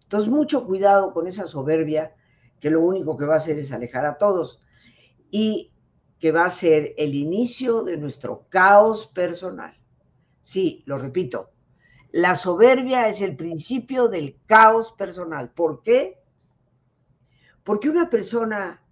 [0.03, 2.15] Entonces, mucho cuidado con esa soberbia
[2.61, 4.61] que lo único que va a hacer es alejar a todos
[5.31, 5.73] y
[6.17, 9.77] que va a ser el inicio de nuestro caos personal.
[10.41, 11.51] Sí, lo repito,
[12.11, 15.51] la soberbia es el principio del caos personal.
[15.51, 16.21] ¿Por qué?
[17.63, 18.83] Porque una persona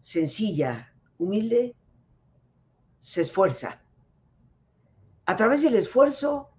[0.00, 1.74] sencilla, humilde,
[2.98, 3.82] se esfuerza.
[5.24, 6.50] A través del esfuerzo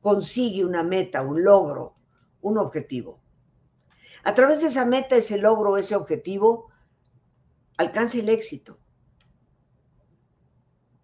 [0.00, 1.96] consigue una meta, un logro,
[2.40, 3.20] un objetivo.
[4.22, 6.70] A través de esa meta, ese logro, ese objetivo,
[7.76, 8.78] alcanza el éxito.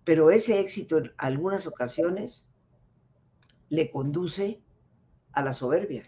[0.05, 2.46] Pero ese éxito en algunas ocasiones
[3.68, 4.62] le conduce
[5.33, 6.05] a la soberbia.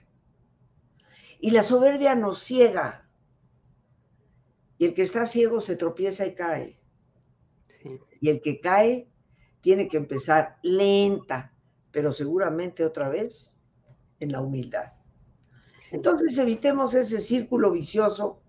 [1.41, 3.09] Y la soberbia nos ciega
[4.79, 6.79] y el que está ciego se tropieza y cae.
[8.21, 9.09] Y el que cae
[9.61, 11.53] tiene que empezar lenta,
[11.91, 13.59] pero seguramente otra vez
[14.21, 14.93] en la humildad.
[15.91, 18.41] Entonces evitemos ese círculo vicioso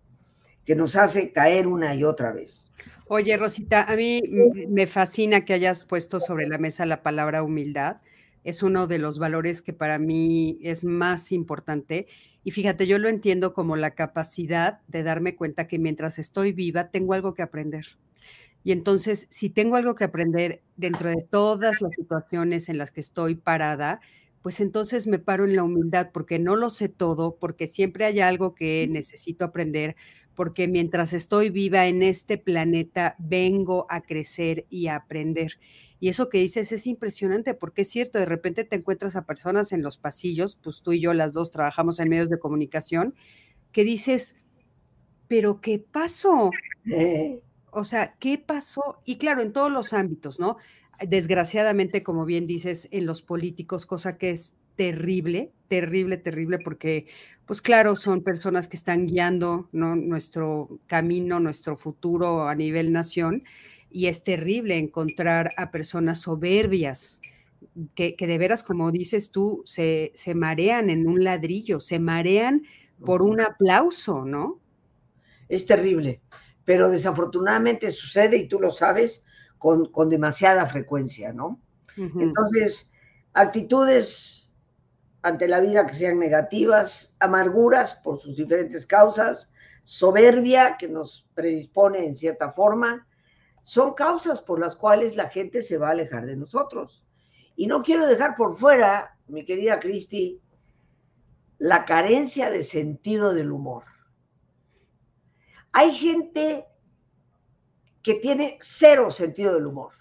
[0.65, 2.72] que nos hace caer una y otra vez.
[3.08, 4.22] Oye, Rosita, a mí
[4.67, 8.02] me fascina que hayas puesto sobre la mesa la palabra humildad.
[8.43, 12.08] Es uno de los valores que para mí es más importante
[12.43, 16.89] y fíjate, yo lo entiendo como la capacidad de darme cuenta que mientras estoy viva
[16.89, 17.86] tengo algo que aprender.
[18.63, 22.99] Y entonces, si tengo algo que aprender dentro de todas las situaciones en las que
[23.02, 24.02] estoy parada,
[24.41, 28.19] pues entonces me paro en la humildad porque no lo sé todo, porque siempre hay
[28.21, 29.95] algo que necesito aprender,
[30.36, 35.60] porque mientras estoy viva en este planeta vengo a crecer y a aprender.
[36.00, 39.72] Y eso que dices es impresionante porque es cierto, de repente te encuentras a personas
[39.72, 43.16] en los pasillos, pues tú y yo las dos trabajamos en medios de comunicación,
[43.72, 44.38] que dices,
[45.28, 46.52] pero ¿qué pasó?
[46.86, 47.42] Eh.
[47.72, 49.02] O sea, ¿qué pasó?
[49.06, 50.58] Y claro, en todos los ámbitos, ¿no?
[51.08, 57.06] Desgraciadamente, como bien dices, en los políticos, cosa que es terrible, terrible, terrible, porque,
[57.46, 59.96] pues claro, son personas que están guiando ¿no?
[59.96, 63.44] nuestro camino, nuestro futuro a nivel nación,
[63.91, 67.19] y es terrible encontrar a personas soberbias
[67.95, 72.64] que, de veras, como dices tú, se, se, marean en un ladrillo, se marean
[73.05, 74.59] por un aplauso, ¿no?
[75.47, 76.22] Es terrible,
[76.66, 79.26] pero desafortunadamente sucede, y tú lo sabes,
[79.57, 81.59] con, demasiada frecuencia, ¿no?
[81.97, 82.93] Entonces,
[83.34, 84.53] actitudes
[85.22, 89.51] ante la vida que sean negativas, amarguras por sus diferentes causas,
[89.84, 93.05] soberbia que nos predispone en cierta forma,
[93.70, 97.03] son causas por las cuales la gente se va a alejar de nosotros.
[97.55, 100.41] Y no quiero dejar por fuera, mi querida Cristi,
[101.59, 103.84] la carencia de sentido del humor.
[105.72, 106.65] Hay gente
[108.01, 109.93] que tiene cero sentido del humor.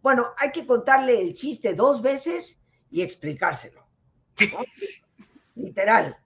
[0.00, 2.60] Bueno, hay que contarle el chiste dos veces
[2.92, 3.88] y explicárselo.
[5.56, 6.16] Literal.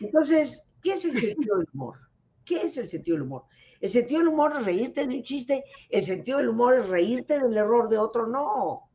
[0.00, 2.00] Entonces, ¿qué es el sentido del humor?
[2.44, 3.44] ¿Qué es el sentido del humor?
[3.86, 7.38] El sentido del humor es reírte de un chiste, el sentido del humor es reírte
[7.38, 8.90] del error de otro, no.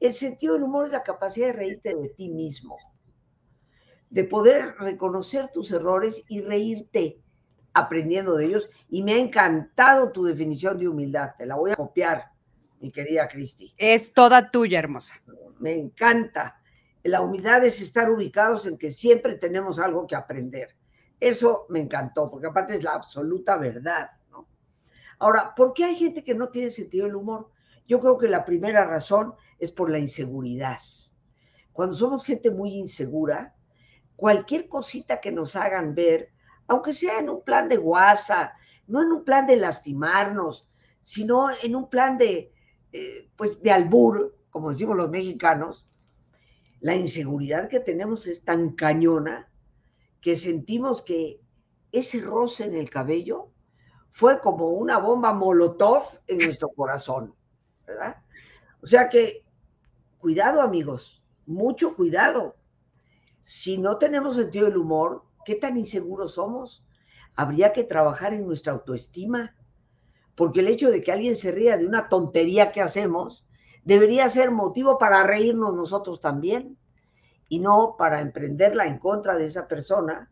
[0.00, 2.76] El sentido del humor es la capacidad de reírte de ti mismo,
[4.10, 7.22] de poder reconocer tus errores y reírte
[7.72, 8.68] aprendiendo de ellos.
[8.88, 12.24] Y me ha encantado tu definición de humildad, te la voy a copiar,
[12.80, 13.72] mi querida Cristi.
[13.76, 15.14] Es toda tuya, hermosa.
[15.60, 16.60] Me encanta.
[17.04, 20.77] La humildad es estar ubicados en que siempre tenemos algo que aprender.
[21.20, 24.10] Eso me encantó, porque aparte es la absoluta verdad.
[24.30, 24.46] ¿no?
[25.18, 27.50] Ahora, ¿por qué hay gente que no tiene sentido del humor?
[27.86, 30.78] Yo creo que la primera razón es por la inseguridad.
[31.72, 33.54] Cuando somos gente muy insegura,
[34.16, 36.30] cualquier cosita que nos hagan ver,
[36.66, 38.52] aunque sea en un plan de guasa,
[38.86, 40.68] no en un plan de lastimarnos,
[41.02, 42.52] sino en un plan de,
[42.92, 45.88] eh, pues, de albur, como decimos los mexicanos,
[46.80, 49.47] la inseguridad que tenemos es tan cañona
[50.20, 51.40] que sentimos que
[51.92, 53.50] ese roce en el cabello
[54.10, 57.34] fue como una bomba molotov en nuestro corazón,
[57.86, 58.16] ¿verdad?
[58.82, 59.44] O sea que,
[60.18, 62.56] cuidado amigos, mucho cuidado.
[63.42, 66.84] Si no tenemos sentido del humor, ¿qué tan inseguros somos?
[67.34, 69.54] Habría que trabajar en nuestra autoestima,
[70.34, 73.46] porque el hecho de que alguien se ría de una tontería que hacemos
[73.84, 76.76] debería ser motivo para reírnos nosotros también
[77.48, 80.30] y no para emprenderla en contra de esa persona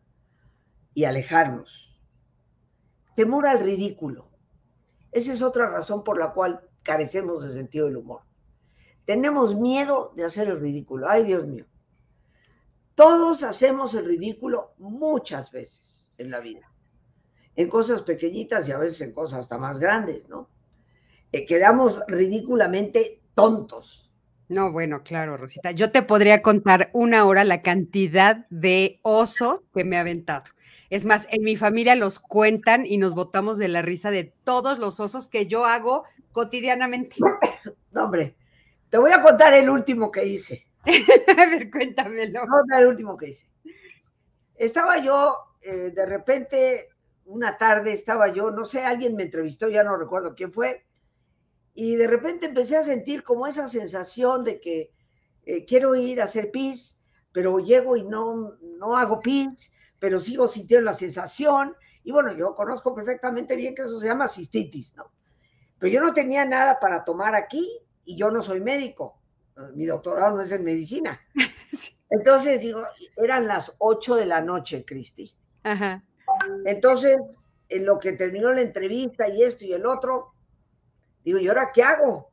[0.93, 1.99] y alejarnos.
[3.15, 4.29] Temor al ridículo.
[5.11, 8.21] Esa es otra razón por la cual carecemos de sentido del humor.
[9.05, 11.09] Tenemos miedo de hacer el ridículo.
[11.09, 11.65] Ay, Dios mío.
[12.93, 16.71] Todos hacemos el ridículo muchas veces en la vida.
[17.55, 20.49] En cosas pequeñitas y a veces en cosas hasta más grandes, ¿no?
[21.31, 24.06] Eh, quedamos ridículamente tontos
[24.49, 25.71] no, bueno, claro, Rosita.
[25.71, 30.43] Yo te podría contar una hora la cantidad de osos que me ha aventado.
[30.89, 34.79] Es más, en mi familia los cuentan y nos botamos de la risa de todos
[34.79, 37.17] los osos que yo hago cotidianamente.
[37.89, 38.35] No, hombre,
[38.91, 40.67] te voy a contar el último que hice.
[40.85, 42.45] a ver, cuéntamelo.
[42.45, 43.49] No, el último que hice.
[44.55, 46.89] Estaba yo, eh, de repente,
[47.25, 50.85] una tarde estaba yo, no sé, alguien me entrevistó, ya no recuerdo quién fue,
[51.79, 54.91] y de repente empecé a sentir como esa sensación de que
[55.45, 56.99] eh, quiero ir a hacer pis,
[57.31, 61.75] pero llego y no, no hago pis, pero sigo sintiendo la sensación.
[62.03, 65.11] Y bueno, yo conozco perfectamente bien que eso se llama cistitis, ¿no?
[65.77, 67.71] Pero yo no tenía nada para tomar aquí
[68.05, 69.21] y yo no soy médico.
[69.75, 71.21] Mi doctorado no es en medicina.
[72.09, 72.81] Entonces, digo,
[73.17, 75.31] eran las 8 de la noche, Cristi.
[76.65, 77.17] Entonces,
[77.69, 80.33] en lo que terminó la entrevista y esto y el otro,
[81.27, 82.31] Digo, ¿y ahora qué hago?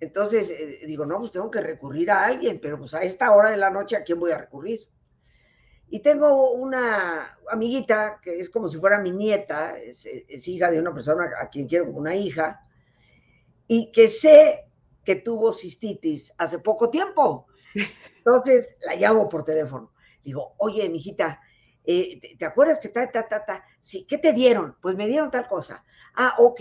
[0.00, 3.50] Entonces, eh, digo, no, pues tengo que recurrir a alguien, pero pues a esta hora
[3.50, 4.80] de la noche, ¿a quién voy a recurrir?
[5.90, 10.08] Y tengo una amiguita que es como si fuera mi nieta, es,
[10.48, 12.66] hija de una persona a quien quiero como una hija,
[13.68, 14.64] y que sé
[15.04, 17.46] que tuvo cistitis hace poco tiempo.
[18.16, 19.92] Entonces la llamo por teléfono.
[20.24, 21.40] Digo, oye, mijita,
[21.84, 23.64] eh, ¿te, acuerdas que ta, ta, ta, ta?
[23.80, 24.78] Sí, ¿qué te dieron?
[24.82, 25.84] Pues me dieron tal cosa.
[26.16, 26.60] Ah, ok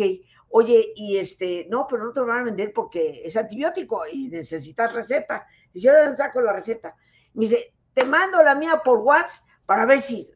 [0.55, 4.27] oye, y este, no, pero no te lo van a vender porque es antibiótico y
[4.27, 5.47] necesitas receta.
[5.73, 6.95] Y yo le saco la receta.
[7.33, 10.31] Me dice, te mando la mía por WhatsApp para ver si.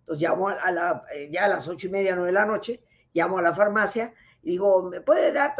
[0.00, 2.82] Entonces llamo a la, eh, ya a las ocho y media, nueve de la noche,
[3.12, 5.54] llamo a la farmacia y digo, ¿me puede dar?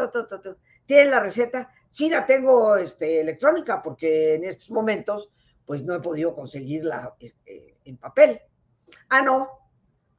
[0.85, 1.71] ¿Tienes la receta?
[1.89, 5.31] Sí, la tengo este, electrónica porque en estos momentos,
[5.65, 8.41] pues no he podido conseguirla este, en papel.
[9.07, 9.47] Ah, no,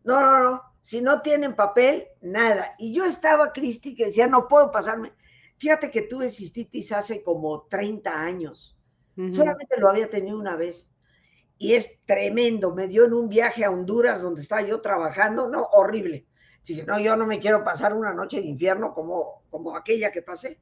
[0.05, 2.77] no, no, no si no tienen papel, nada.
[2.79, 5.13] Y yo estaba, Cristi, que decía, no puedo pasarme.
[5.57, 8.79] Fíjate que tuve cistitis hace como 30 años.
[9.33, 10.93] Solamente lo había tenido una vez.
[11.59, 12.73] Y es tremendo.
[12.73, 15.49] Me dio en un viaje a Honduras donde estaba yo trabajando.
[15.49, 16.25] No, horrible.
[16.65, 20.23] Dije, no, yo no me quiero pasar una noche de infierno como, como aquella que
[20.23, 20.61] pasé.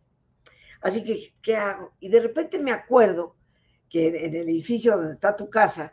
[0.81, 1.93] Así que, ¿qué hago?
[2.01, 3.37] Y de repente me acuerdo
[3.91, 5.93] que en el edificio donde está tu casa,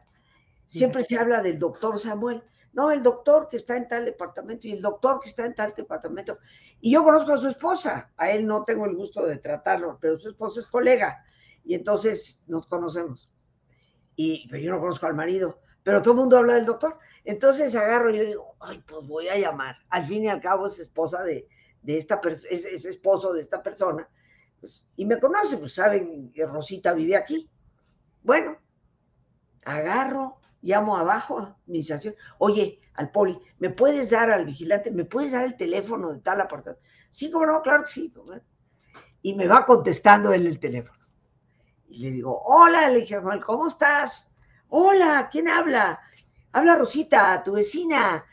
[0.67, 2.41] siempre se habla del doctor Samuel
[2.73, 5.73] no, el doctor que está en tal departamento y el doctor que está en tal
[5.75, 6.37] departamento.
[6.79, 10.17] Y yo conozco a su esposa, a él no tengo el gusto de tratarlo, pero
[10.17, 11.23] su esposa es colega
[11.63, 13.29] y entonces nos conocemos.
[14.15, 16.97] Y pero yo no conozco al marido, pero todo el mundo habla del doctor.
[17.25, 19.75] Entonces agarro y yo digo, ay, pues voy a llamar.
[19.89, 21.47] Al fin y al cabo es esposa de,
[21.85, 24.09] esta persona, es, esposo de esta persona.
[24.59, 27.49] Pues, y me conoce, pues saben que Rosita vive aquí.
[28.23, 28.57] Bueno,
[29.65, 35.31] agarro llamo abajo a administración, oye, al poli, ¿me puedes dar al vigilante, me puedes
[35.31, 36.83] dar el teléfono de tal apartamento?
[37.09, 38.13] Sí, como no, claro que sí.
[39.21, 40.99] Y me va contestando él el teléfono.
[41.89, 44.31] Y le digo, hola, le dije, ¿cómo estás?
[44.69, 45.99] Hola, ¿quién habla?
[46.53, 48.25] Habla Rosita, tu vecina.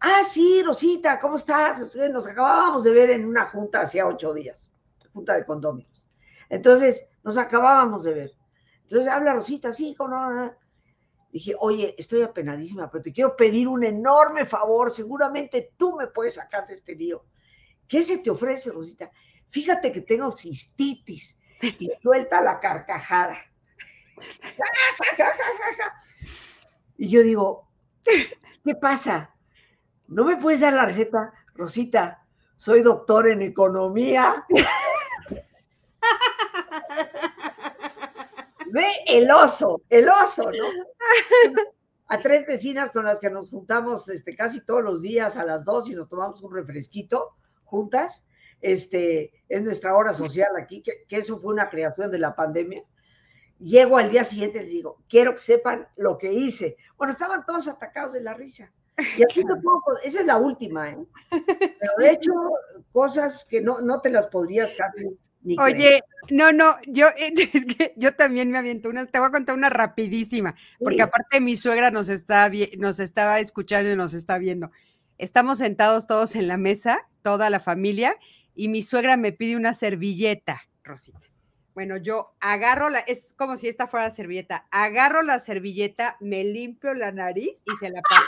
[0.00, 1.96] Ah, sí, Rosita, ¿cómo estás?
[2.10, 4.70] Nos acabábamos de ver en una junta hacía ocho días,
[5.12, 6.06] junta de condominios.
[6.48, 8.32] Entonces, nos acabábamos de ver.
[8.82, 10.54] Entonces habla Rosita, sí, no, no,
[11.34, 14.88] Dije, oye, estoy apenadísima, pero te quiero pedir un enorme favor.
[14.88, 17.24] Seguramente tú me puedes sacar de este lío.
[17.88, 19.10] ¿Qué se te ofrece, Rosita?
[19.48, 23.36] Fíjate que tengo cistitis y suelta la carcajada.
[26.96, 27.68] Y yo digo,
[28.04, 29.34] ¿qué pasa?
[30.06, 31.32] ¿No me puedes dar la receta?
[31.56, 32.24] Rosita,
[32.56, 34.46] soy doctor en economía.
[38.74, 40.66] Ve el oso, el oso, ¿no?
[42.08, 45.64] A tres vecinas con las que nos juntamos este, casi todos los días a las
[45.64, 48.24] dos y nos tomamos un refresquito juntas.
[48.60, 52.82] Este, es nuestra hora social aquí, que, eso fue una creación de la pandemia.
[53.60, 56.76] Llego al día siguiente y les digo, quiero que sepan lo que hice.
[56.96, 58.68] Bueno, estaban todos atacados de la risa.
[59.16, 61.06] Y aquí poco, esa es la última, ¿eh?
[61.30, 62.32] Pero de hecho,
[62.90, 65.16] cosas que no, no te las podrías casi
[65.58, 69.54] Oye, no, no, yo, es que yo también me aviento una, te voy a contar
[69.54, 74.70] una rapidísima, porque aparte mi suegra nos, está, nos estaba escuchando y nos está viendo.
[75.18, 78.16] Estamos sentados todos en la mesa, toda la familia,
[78.54, 81.20] y mi suegra me pide una servilleta, Rosita.
[81.74, 86.44] Bueno, yo agarro la, es como si esta fuera la servilleta, agarro la servilleta, me
[86.44, 88.26] limpio la nariz y se la paso.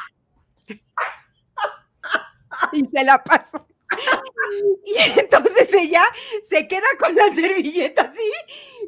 [2.72, 3.68] y se la paso.
[4.84, 6.02] Y entonces ella
[6.42, 8.30] se queda con la servilleta así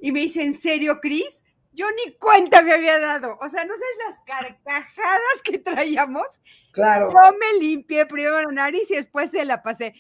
[0.01, 1.45] y me dice, ¿en serio, Cris?
[1.73, 3.39] Yo ni cuenta me había dado.
[3.41, 6.27] O sea, no sabes las carcajadas que traíamos.
[6.73, 7.11] Claro.
[7.11, 9.95] Yo me limpié primero la nariz y después se la pasé.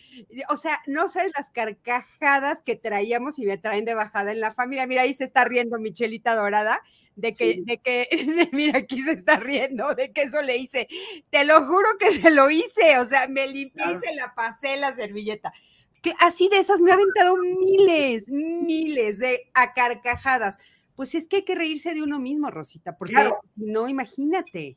[0.49, 4.53] O sea, no sabes las carcajadas que traíamos y me traen de bajada en la
[4.55, 4.89] familia.
[4.89, 6.81] Mira, ahí se está riendo Michelita Dorada
[7.19, 8.09] de que, de que,
[8.53, 10.89] mira, aquí se está riendo, de que eso le hice.
[11.31, 14.77] Te lo juro que se lo hice, o sea, me limpié y se la pasé
[14.77, 15.53] la servilleta.
[16.01, 20.61] Que así de esas me ha aventado miles, miles de acarcajadas.
[20.95, 24.77] Pues es que hay que reírse de uno mismo, Rosita, porque no, imagínate.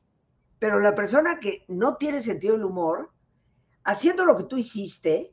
[0.57, 3.11] Pero la persona que no tiene sentido del humor,
[3.83, 5.31] haciendo lo que tú hiciste,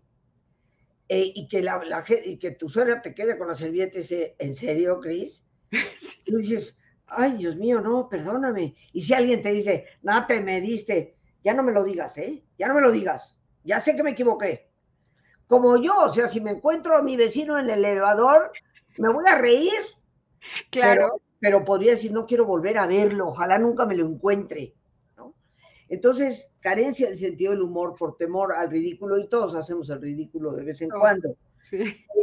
[1.09, 1.80] eh, y, que la,
[2.24, 5.42] y que tu suegra te quede con la servilleta y dice, ¿en serio, Cris?
[6.26, 6.78] Tú dices,
[7.09, 8.74] ay, Dios mío, no, perdóname.
[8.92, 12.42] Y si alguien te dice, no te me diste, ya no me lo digas, ¿eh?
[12.59, 13.40] Ya no me lo digas.
[13.64, 14.68] Ya sé que me equivoqué.
[15.46, 18.52] Como yo, o sea, si me encuentro a mi vecino en el elevador,
[18.98, 19.80] me voy a reír.
[20.70, 21.22] Claro.
[21.40, 24.74] Pero, podría decir, no quiero volver a verlo, ojalá nunca me lo encuentre.
[25.16, 25.34] ¿no?
[25.88, 30.52] Entonces, carencia de sentido del humor por temor al ridículo, y todos hacemos el ridículo
[30.54, 31.36] de vez en cuando.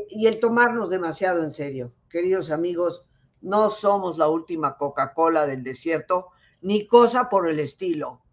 [0.10, 1.94] Y el tomarnos demasiado en serio.
[2.10, 3.06] Queridos amigos,
[3.46, 6.32] no somos la última Coca-Cola del desierto,
[6.62, 8.24] ni cosa por el estilo.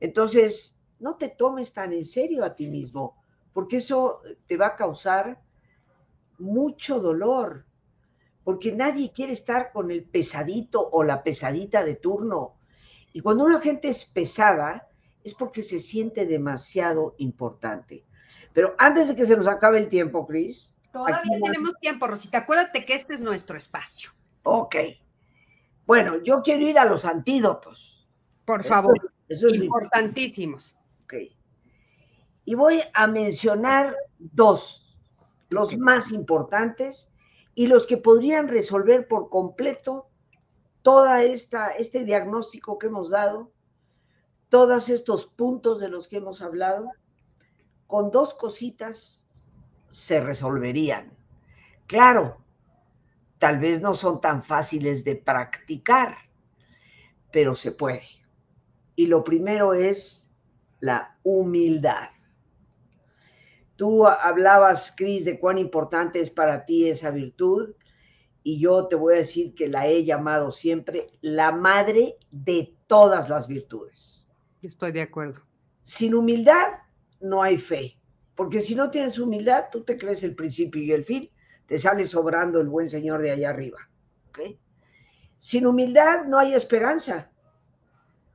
[0.00, 3.22] Entonces, no te tomes tan en serio a ti mismo,
[3.52, 5.40] porque eso te va a causar
[6.38, 7.64] mucho dolor,
[8.42, 12.56] porque nadie quiere estar con el pesadito o la pesadita de turno.
[13.12, 14.88] Y cuando una gente es pesada,
[15.22, 18.04] es porque se siente demasiado importante.
[18.52, 20.74] Pero antes de que se nos acabe el tiempo, Cris.
[20.92, 22.38] Todavía tenemos tiempo, Rosita.
[22.38, 24.10] Acuérdate que este es nuestro espacio.
[24.42, 24.76] Ok.
[25.86, 28.08] Bueno, yo quiero ir a los antídotos.
[28.44, 28.94] Por favor.
[29.28, 30.76] Importantísimos.
[31.04, 31.14] Ok.
[32.44, 34.98] Y voy a mencionar dos,
[35.50, 37.12] los más importantes
[37.54, 40.08] y los que podrían resolver por completo
[40.82, 43.52] toda esta este diagnóstico que hemos dado,
[44.48, 46.90] todos estos puntos de los que hemos hablado,
[47.86, 49.26] con dos cositas
[49.88, 51.12] se resolverían.
[51.86, 52.38] Claro,
[53.40, 56.14] tal vez no son tan fáciles de practicar,
[57.32, 58.02] pero se puede.
[58.94, 60.28] Y lo primero es
[60.78, 62.10] la humildad.
[63.76, 67.74] Tú hablabas, Cris, de cuán importante es para ti esa virtud
[68.42, 73.30] y yo te voy a decir que la he llamado siempre la madre de todas
[73.30, 74.28] las virtudes.
[74.60, 75.40] Estoy de acuerdo.
[75.82, 76.68] Sin humildad
[77.20, 77.98] no hay fe,
[78.34, 81.30] porque si no tienes humildad, tú te crees el principio y el fin
[81.70, 83.78] te sale sobrando el buen Señor de allá arriba.
[85.38, 87.30] Sin humildad no hay esperanza.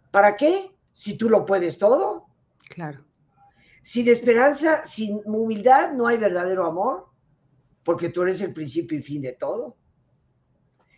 [0.09, 0.73] ¿Para qué?
[0.93, 2.27] Si tú lo puedes todo.
[2.69, 3.03] Claro.
[3.83, 7.09] Sin esperanza, sin humildad no hay verdadero amor,
[7.83, 9.75] porque tú eres el principio y fin de todo.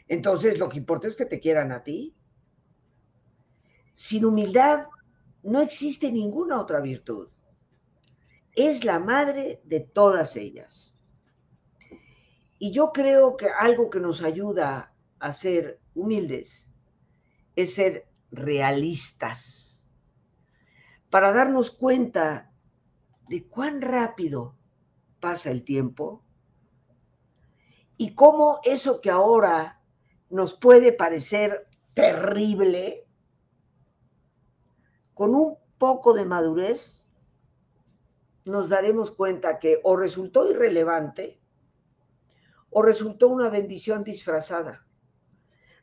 [0.07, 2.15] Entonces lo que importa es que te quieran a ti.
[3.93, 4.85] Sin humildad
[5.41, 7.31] no existe ninguna otra virtud.
[8.53, 10.96] Es la madre de todas ellas.
[12.59, 16.69] Y yo creo que algo que nos ayuda a ser humildes
[17.55, 19.87] es ser realistas.
[21.09, 22.51] Para darnos cuenta
[23.27, 24.55] de cuán rápido
[25.19, 26.23] pasa el tiempo
[27.97, 29.81] y cómo eso que ahora
[30.29, 33.07] nos puede parecer terrible,
[35.13, 37.07] con un poco de madurez
[38.45, 41.41] nos daremos cuenta que o resultó irrelevante
[42.77, 44.85] o resultó una bendición disfrazada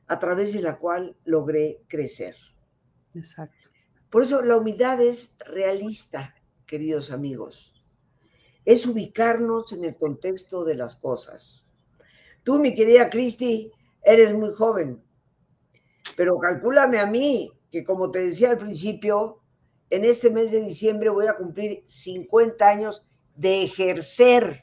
[0.06, 2.36] a través de la cual logré crecer.
[3.16, 3.70] Exacto.
[4.10, 6.36] Por eso la humildad es realista,
[6.66, 7.74] queridos amigos.
[8.64, 11.76] Es ubicarnos en el contexto de las cosas.
[12.44, 13.72] Tú, mi querida Cristi,
[14.04, 15.02] eres muy joven,
[16.16, 19.40] pero calcúlame a mí, que como te decía al principio,
[19.90, 24.62] en este mes de diciembre voy a cumplir 50 años de ejercer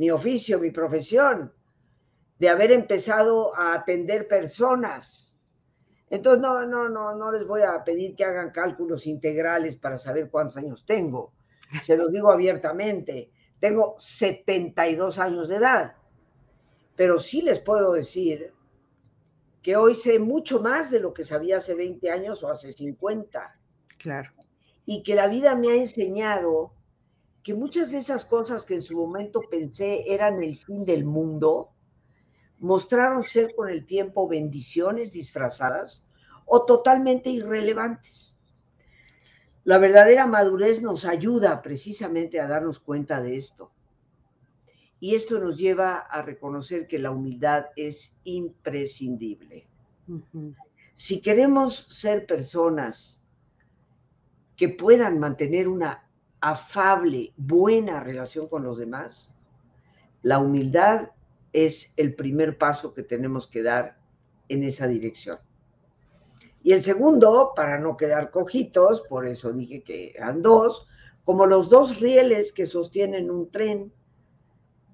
[0.00, 1.52] mi oficio, mi profesión,
[2.38, 5.36] de haber empezado a atender personas.
[6.08, 10.30] Entonces, no, no, no, no les voy a pedir que hagan cálculos integrales para saber
[10.30, 11.34] cuántos años tengo.
[11.82, 13.30] Se los digo abiertamente.
[13.60, 15.94] Tengo 72 años de edad.
[16.96, 18.54] Pero sí les puedo decir
[19.60, 23.60] que hoy sé mucho más de lo que sabía hace 20 años o hace 50.
[23.98, 24.30] Claro.
[24.86, 26.72] Y que la vida me ha enseñado
[27.42, 31.70] que muchas de esas cosas que en su momento pensé eran el fin del mundo,
[32.58, 36.04] mostraron ser con el tiempo bendiciones disfrazadas
[36.44, 38.38] o totalmente irrelevantes.
[39.64, 43.72] La verdadera madurez nos ayuda precisamente a darnos cuenta de esto.
[44.98, 49.66] Y esto nos lleva a reconocer que la humildad es imprescindible.
[50.94, 53.22] Si queremos ser personas
[54.56, 56.09] que puedan mantener una
[56.40, 59.34] afable, buena relación con los demás,
[60.22, 61.10] la humildad
[61.52, 63.98] es el primer paso que tenemos que dar
[64.48, 65.38] en esa dirección.
[66.62, 70.86] Y el segundo, para no quedar cojitos, por eso dije que eran dos,
[71.24, 73.92] como los dos rieles que sostienen un tren,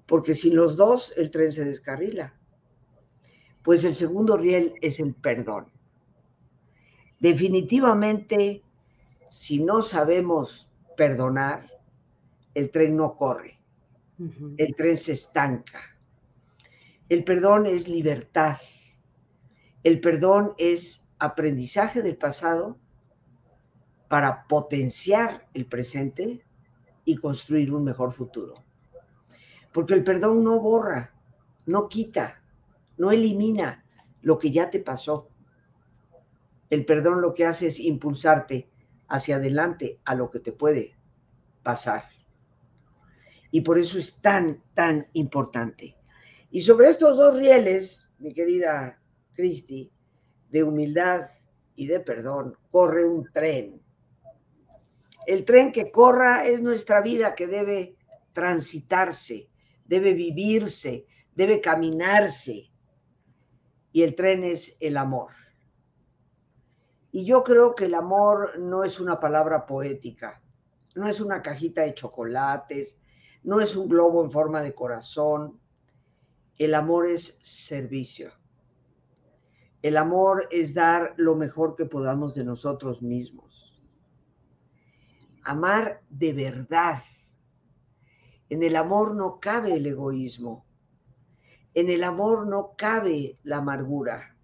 [0.05, 2.33] porque sin los dos el tren se descarrila.
[3.63, 5.67] Pues el segundo riel es el perdón.
[7.19, 8.63] Definitivamente,
[9.29, 10.66] si no sabemos
[10.97, 11.71] perdonar,
[12.53, 13.57] el tren no corre,
[14.57, 15.79] el tren se estanca.
[17.07, 18.57] El perdón es libertad.
[19.83, 22.77] El perdón es aprendizaje del pasado
[24.09, 26.43] para potenciar el presente
[27.05, 28.55] y construir un mejor futuro.
[29.71, 31.13] Porque el perdón no borra,
[31.65, 32.41] no quita,
[32.97, 33.85] no elimina
[34.21, 35.29] lo que ya te pasó.
[36.69, 38.67] El perdón lo que hace es impulsarte
[39.07, 40.95] hacia adelante a lo que te puede
[41.63, 42.05] pasar.
[43.51, 45.95] Y por eso es tan, tan importante.
[46.49, 49.01] Y sobre estos dos rieles, mi querida
[49.33, 49.91] Cristi,
[50.49, 51.29] de humildad
[51.75, 53.81] y de perdón, corre un tren.
[55.25, 57.97] El tren que corra es nuestra vida que debe
[58.33, 59.49] transitarse,
[59.85, 61.05] debe vivirse,
[61.35, 62.71] debe caminarse.
[63.91, 65.31] Y el tren es el amor.
[67.11, 70.41] Y yo creo que el amor no es una palabra poética,
[70.95, 72.99] no es una cajita de chocolates,
[73.43, 75.59] no es un globo en forma de corazón.
[76.57, 78.31] El amor es servicio.
[79.81, 83.97] El amor es dar lo mejor que podamos de nosotros mismos.
[85.43, 87.01] Amar de verdad.
[88.49, 90.65] En el amor no cabe el egoísmo.
[91.73, 94.36] En el amor no cabe la amargura.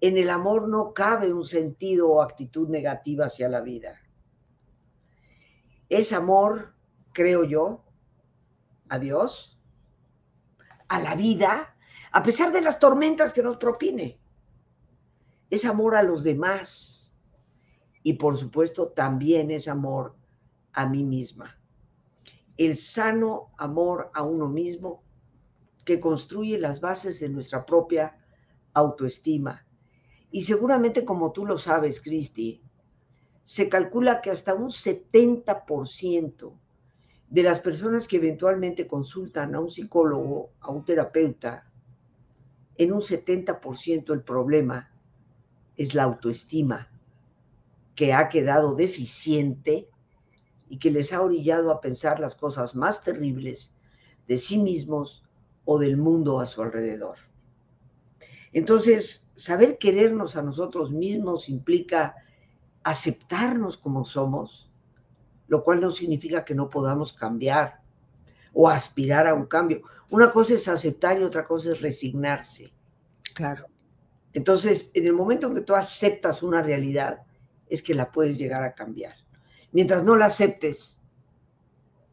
[0.00, 4.00] En el amor no cabe un sentido o actitud negativa hacia la vida.
[5.88, 6.74] Es amor,
[7.12, 7.84] creo yo,
[8.88, 9.58] a Dios,
[10.86, 11.76] a la vida,
[12.12, 14.20] a pesar de las tormentas que nos propine.
[15.50, 17.18] Es amor a los demás
[18.04, 20.14] y por supuesto también es amor
[20.74, 21.58] a mí misma.
[22.56, 25.02] El sano amor a uno mismo
[25.84, 28.16] que construye las bases de nuestra propia
[28.74, 29.67] autoestima
[30.30, 32.62] y seguramente como tú lo sabes, Cristi,
[33.42, 36.52] se calcula que hasta un 70%
[37.30, 41.70] de las personas que eventualmente consultan a un psicólogo, a un terapeuta,
[42.76, 44.90] en un 70% el problema
[45.76, 46.90] es la autoestima,
[47.94, 49.88] que ha quedado deficiente
[50.68, 53.74] y que les ha orillado a pensar las cosas más terribles
[54.26, 55.24] de sí mismos
[55.64, 57.27] o del mundo a su alrededor.
[58.52, 62.14] Entonces, saber querernos a nosotros mismos implica
[62.82, 64.70] aceptarnos como somos,
[65.48, 67.80] lo cual no significa que no podamos cambiar,
[68.52, 69.82] o aspirar a un cambio.
[70.10, 72.72] Una cosa es aceptar y otra cosa es resignarse.
[73.34, 73.66] Claro.
[74.32, 77.22] Entonces, en el momento en que tú aceptas una realidad,
[77.68, 79.14] es que la puedes llegar a cambiar.
[79.72, 80.98] Mientras no la aceptes,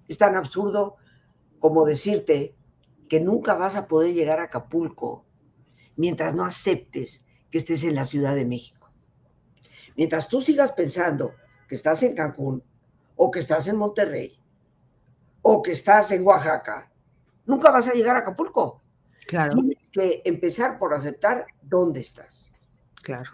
[0.08, 0.98] es tan absurdo
[1.60, 2.56] como decirte
[3.10, 5.25] que nunca vas a poder llegar a Acapulco
[5.96, 8.92] mientras no aceptes que estés en la Ciudad de México.
[9.96, 11.34] Mientras tú sigas pensando
[11.68, 12.64] que estás en Cancún
[13.16, 14.38] o que estás en Monterrey
[15.42, 16.92] o que estás en Oaxaca,
[17.46, 18.82] nunca vas a llegar a Acapulco.
[19.28, 19.56] Claro.
[19.56, 22.54] Tienes que empezar por aceptar dónde estás.
[23.02, 23.32] Claro.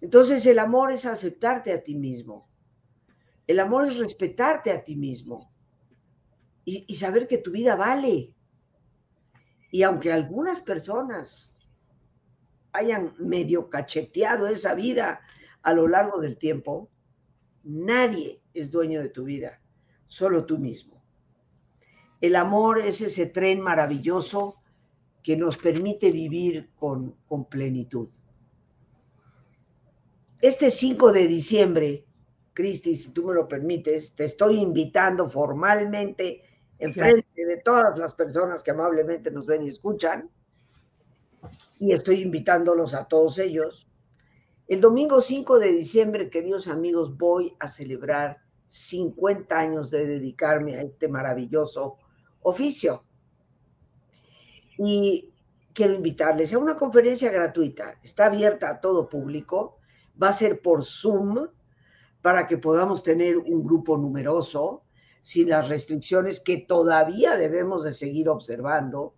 [0.00, 2.48] Entonces el amor es aceptarte a ti mismo.
[3.46, 5.50] El amor es respetarte a ti mismo
[6.64, 8.34] y, y saber que tu vida vale.
[9.70, 11.55] Y aunque algunas personas
[12.76, 15.20] hayan medio cacheteado esa vida
[15.62, 16.90] a lo largo del tiempo,
[17.64, 19.60] nadie es dueño de tu vida,
[20.04, 21.02] solo tú mismo.
[22.20, 24.56] El amor es ese tren maravilloso
[25.22, 28.08] que nos permite vivir con, con plenitud.
[30.40, 32.04] Este 5 de diciembre,
[32.52, 36.42] Cristi, si tú me lo permites, te estoy invitando formalmente
[36.78, 40.30] en frente de todas las personas que amablemente nos ven y escuchan,
[41.78, 43.88] y estoy invitándolos a todos ellos.
[44.66, 48.38] El domingo 5 de diciembre, queridos amigos, voy a celebrar
[48.68, 51.98] 50 años de dedicarme a este maravilloso
[52.40, 53.04] oficio.
[54.78, 55.32] Y
[55.72, 57.98] quiero invitarles a una conferencia gratuita.
[58.02, 59.78] Está abierta a todo público.
[60.20, 61.46] Va a ser por Zoom
[62.22, 64.82] para que podamos tener un grupo numeroso
[65.22, 69.14] sin las restricciones que todavía debemos de seguir observando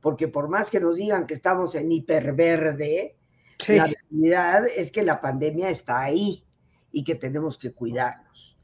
[0.00, 3.16] porque por más que nos digan que estamos en hiperverde,
[3.66, 6.44] la realidad es que la pandemia está ahí
[6.92, 8.56] y que tenemos que cuidarnos.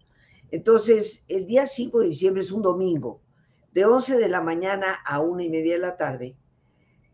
[0.50, 3.20] Entonces, el día 5 de diciembre es un domingo,
[3.72, 6.36] de 11 de la mañana a una y media de la tarde,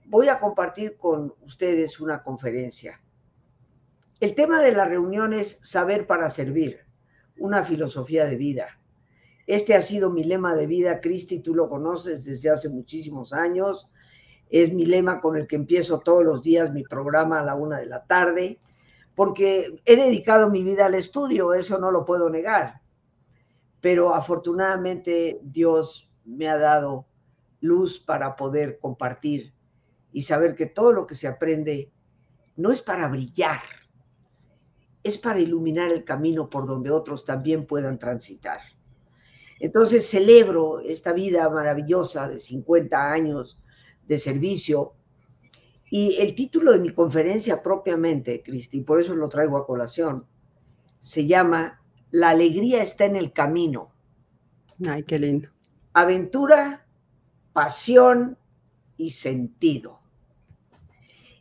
[0.04, 3.00] voy a compartir con ustedes una conferencia.
[4.20, 6.80] El tema de la reunión es saber para servir,
[7.38, 8.78] una filosofía de vida.
[9.46, 13.88] Este ha sido mi lema de vida, Cristi, tú lo conoces desde hace muchísimos años
[14.50, 17.78] es mi lema con el que empiezo todos los días mi programa a la una
[17.78, 18.60] de la tarde,
[19.14, 22.80] porque he dedicado mi vida al estudio, eso no lo puedo negar.
[23.80, 27.06] Pero afortunadamente Dios me ha dado
[27.60, 29.54] luz para poder compartir
[30.12, 31.92] y saber que todo lo que se aprende
[32.56, 33.60] no es para brillar,
[35.02, 38.60] es para iluminar el camino por donde otros también puedan transitar.
[39.60, 43.58] Entonces celebro esta vida maravillosa de 50 años
[44.06, 44.94] de servicio.
[45.90, 50.26] Y el título de mi conferencia propiamente, Cristi, por eso lo traigo a colación,
[51.00, 51.80] se llama
[52.10, 53.88] La alegría está en el camino.
[54.86, 55.48] Ay, qué lindo.
[55.92, 56.86] Aventura,
[57.52, 58.38] pasión
[58.96, 60.00] y sentido.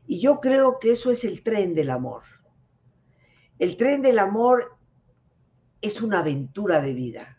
[0.08, 2.24] Y yo creo que eso es el tren del amor.
[3.60, 4.78] El tren del amor
[5.82, 7.38] es una aventura de vida.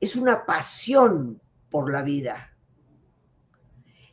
[0.00, 2.51] Es una pasión por la vida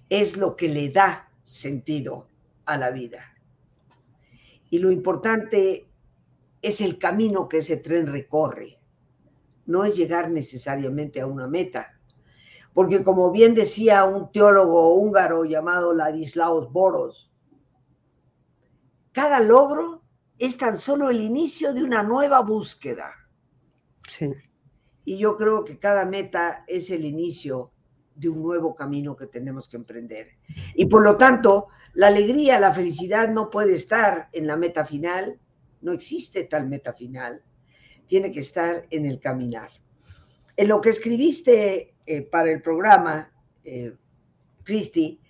[0.10, 2.28] es lo que le da sentido
[2.66, 3.24] a la vida.
[4.70, 5.88] Y lo importante
[6.62, 8.80] es el camino que ese tren recorre.
[9.66, 12.00] No es llegar necesariamente a una meta.
[12.74, 17.32] Porque como bien decía un teólogo húngaro llamado Ladislaus Boros,
[19.12, 20.04] cada logro
[20.38, 23.12] es tan solo el inicio de una nueva búsqueda.
[24.08, 24.32] Sí.
[25.04, 27.72] Y yo creo que cada meta es el inicio
[28.20, 30.28] de un nuevo camino que tenemos que emprender.
[30.76, 35.40] Y por lo tanto, la alegría, la felicidad no puede estar en la meta final,
[35.82, 37.42] no existe tal meta final,
[38.08, 39.70] tiene que estar en el caminar.
[40.58, 43.32] En lo que escribiste eh, para el programa,
[43.64, 43.96] eh,
[44.64, 45.22] Cristi,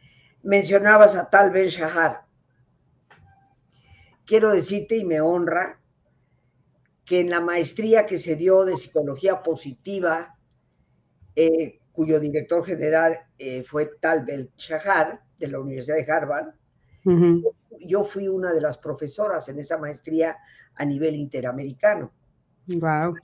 [0.41, 2.25] mencionabas a Tal Ben Shahar.
[4.25, 5.79] Quiero decirte, y me honra,
[7.05, 10.35] que en la maestría que se dio de psicología positiva,
[11.35, 14.25] eh, cuyo director general eh, fue Tal
[14.57, 16.53] Shahar, de la Universidad de Harvard.
[17.81, 20.37] Yo fui una de las profesoras en esa maestría
[20.75, 22.13] a nivel interamericano.
[22.67, 23.15] Wow.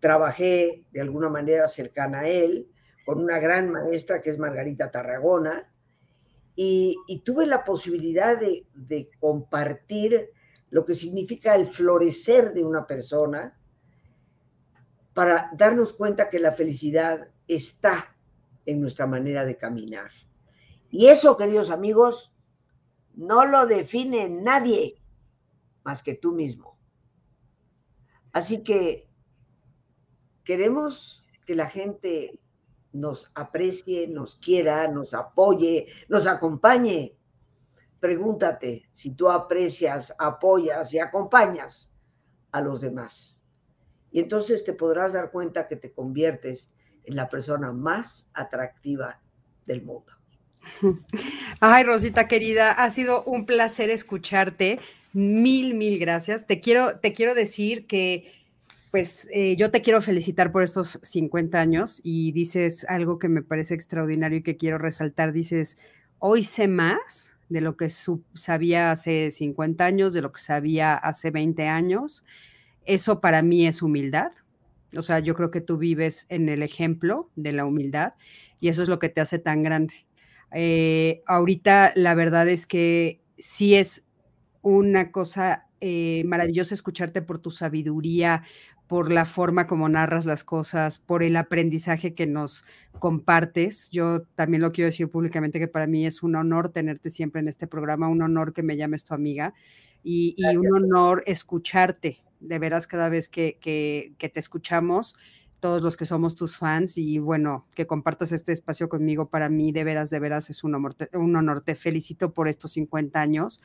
[0.00, 2.66] Trabajé de alguna manera cercana a él,
[3.06, 5.72] con una gran maestra que es Margarita Tarragona,
[6.56, 10.30] y, tuve la posibilidad de, de, compartir
[10.70, 13.56] lo que significa el florecer de una persona
[15.14, 18.16] para darnos cuenta que la felicidad está
[18.66, 20.10] en nuestra manera de caminar.
[20.90, 22.32] Y eso, queridos amigos,
[23.14, 25.02] no lo define nadie
[25.84, 26.78] más que tú mismo.
[28.32, 29.08] Así que
[30.44, 32.40] queremos que la gente
[32.92, 37.16] nos aprecie, nos quiera, nos apoye, nos acompañe.
[38.00, 41.92] Pregúntate si tú aprecias, apoyas y acompañas
[42.50, 43.42] a los demás.
[44.10, 46.72] Y entonces te podrás dar cuenta que te conviertes
[47.06, 49.20] la persona más atractiva
[49.66, 50.12] del mundo.
[51.60, 54.78] Ay, Rosita querida, ha sido un placer escucharte.
[55.12, 56.46] Mil, mil gracias.
[56.46, 58.32] Te quiero, te quiero decir que,
[58.90, 63.42] pues, eh, yo te quiero felicitar por estos 50 años y dices algo que me
[63.42, 65.32] parece extraordinario y que quiero resaltar.
[65.32, 65.76] Dices,
[66.18, 71.30] hoy sé más de lo que sabía hace 50 años, de lo que sabía hace
[71.30, 72.24] 20 años.
[72.86, 74.32] Eso para mí es humildad.
[74.96, 78.14] O sea, yo creo que tú vives en el ejemplo de la humildad
[78.60, 79.94] y eso es lo que te hace tan grande.
[80.52, 84.06] Eh, ahorita la verdad es que sí es
[84.60, 88.44] una cosa eh, maravillosa escucharte por tu sabiduría,
[88.86, 92.64] por la forma como narras las cosas, por el aprendizaje que nos
[92.98, 93.90] compartes.
[93.90, 97.48] Yo también lo quiero decir públicamente que para mí es un honor tenerte siempre en
[97.48, 99.54] este programa, un honor que me llames tu amiga
[100.04, 105.16] y, un honor escucharte, de veras, cada vez que, que, que te escuchamos
[105.62, 109.70] todos los que somos tus fans y bueno, que compartas este espacio conmigo para mí
[109.70, 110.96] de veras, de veras es un honor.
[111.12, 111.62] Un honor.
[111.62, 113.62] Te felicito por estos 50 años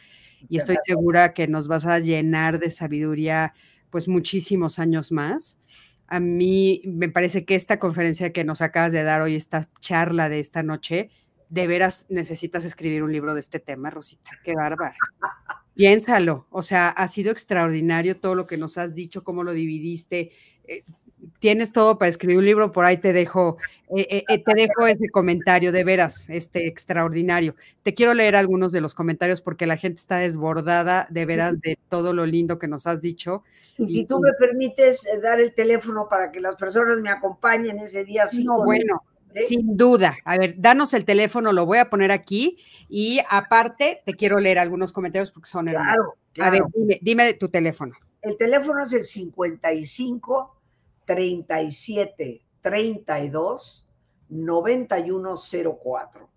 [0.48, 3.56] y estoy segura que nos vas a llenar de sabiduría
[3.90, 5.60] pues muchísimos años más.
[6.06, 10.30] A mí me parece que esta conferencia que nos acabas de dar hoy, esta charla
[10.30, 11.10] de esta noche,
[11.50, 14.30] de veras necesitas escribir un libro de este tema, Rosita.
[14.44, 14.96] Qué bárbara.
[15.78, 20.32] Piénsalo, o sea, ha sido extraordinario todo lo que nos has dicho, cómo lo dividiste.
[20.68, 20.84] Eh,
[21.40, 23.58] tienes todo para escribir un libro, por ahí te dejo,
[23.96, 27.56] eh, eh, eh, te dejo ese comentario, de veras, este extraordinario.
[27.84, 31.78] Te quiero leer algunos de los comentarios porque la gente está desbordada, de veras, de
[31.90, 33.44] todo lo lindo que nos has dicho.
[33.78, 38.04] Y si tú me permites dar el teléfono para que las personas me acompañen ese
[38.04, 38.26] día.
[38.44, 39.04] No, bueno,
[39.34, 40.18] sin duda.
[40.26, 42.58] A ver, danos el teléfono, lo voy a poner aquí
[42.90, 47.50] y aparte te quiero leer algunos comentarios porque son claro, A ver, dime, dime tu
[47.50, 47.96] teléfono.
[48.22, 50.56] El teléfono es el 55
[51.06, 53.88] 37 32
[54.30, 56.30] 9104.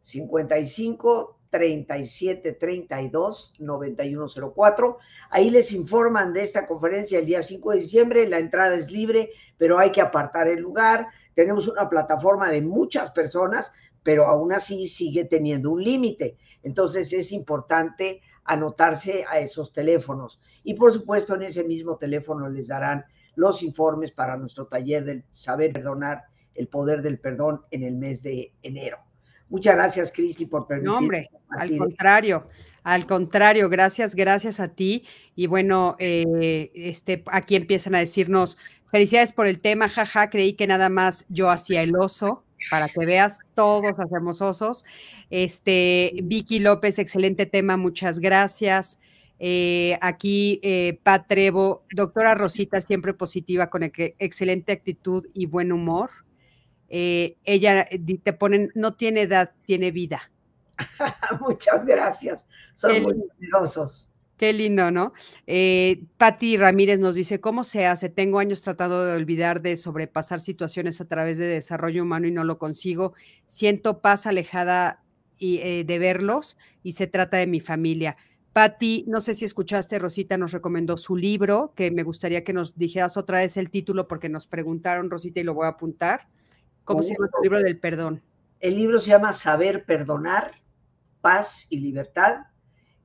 [0.00, 4.98] 55 37 32 9104.
[5.30, 8.28] Ahí les informan de esta conferencia el día 5 de diciembre.
[8.28, 11.08] La entrada es libre, pero hay que apartar el lugar.
[11.38, 13.72] Tenemos una plataforma de muchas personas,
[14.02, 16.36] pero aún así sigue teniendo un límite.
[16.64, 20.40] Entonces es importante anotarse a esos teléfonos.
[20.64, 23.04] Y por supuesto, en ese mismo teléfono les darán
[23.36, 26.24] los informes para nuestro taller del saber perdonar,
[26.56, 28.98] el poder del perdón en el mes de enero.
[29.48, 30.92] Muchas gracias, Cristi, por permitirme.
[30.92, 32.48] No, hombre, al contrario,
[32.82, 35.04] al contrario, gracias, gracias a ti.
[35.36, 38.58] Y bueno, eh, este, aquí empiezan a decirnos,
[38.90, 43.06] felicidades por el tema, jaja, creí que nada más yo hacía el oso, para que
[43.06, 44.84] veas, todos hacemos osos.
[45.30, 48.98] Este, Vicky López, excelente tema, muchas gracias.
[49.38, 56.10] Eh, aquí, eh, Pat Trevo, doctora Rosita, siempre positiva, con excelente actitud y buen humor.
[56.88, 57.86] Eh, ella
[58.22, 60.30] te ponen, no tiene edad, tiene vida.
[61.40, 64.10] Muchas gracias, son muy generosos.
[64.38, 65.12] Qué lindo, ¿no?
[65.48, 68.08] Eh, Patti Ramírez nos dice, ¿cómo se hace?
[68.08, 72.44] Tengo años tratando de olvidar de sobrepasar situaciones a través de desarrollo humano y no
[72.44, 73.14] lo consigo.
[73.48, 75.02] Siento paz alejada
[75.38, 78.16] y, de verlos y se trata de mi familia.
[78.52, 82.78] Patti, no sé si escuchaste, Rosita nos recomendó su libro, que me gustaría que nos
[82.78, 86.28] dijeras otra vez el título porque nos preguntaron, Rosita, y lo voy a apuntar.
[86.84, 88.22] ¿Cómo se llama tu libro del perdón?
[88.60, 90.52] El libro se llama Saber Perdonar,
[91.20, 92.46] Paz y Libertad.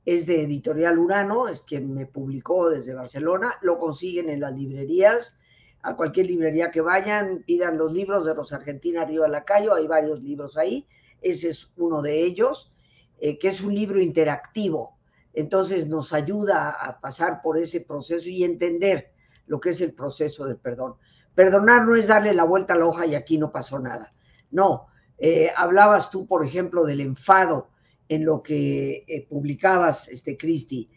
[0.06, 3.54] Es de Editorial Urano, es quien me publicó desde Barcelona.
[3.62, 5.38] Lo consiguen en las librerías.
[5.82, 9.74] A cualquier librería que vayan, pidan los libros de Rosa Argentina Arriba Lacayo.
[9.74, 10.88] Hay varios libros ahí.
[11.22, 12.74] Ese es uno de ellos,
[13.20, 14.98] eh, que es un libro interactivo
[15.34, 19.12] entonces nos ayuda a pasar por ese proceso y entender
[19.48, 20.96] lo que es el proceso de perdón.
[21.34, 24.14] Perdonar no es darle la vuelta a la hoja y aquí no pasó nada.
[24.52, 24.88] No,
[25.18, 27.70] eh, hablabas tú, por ejemplo, del enfado
[28.14, 30.90] en lo que eh, publicabas, este, Cristi,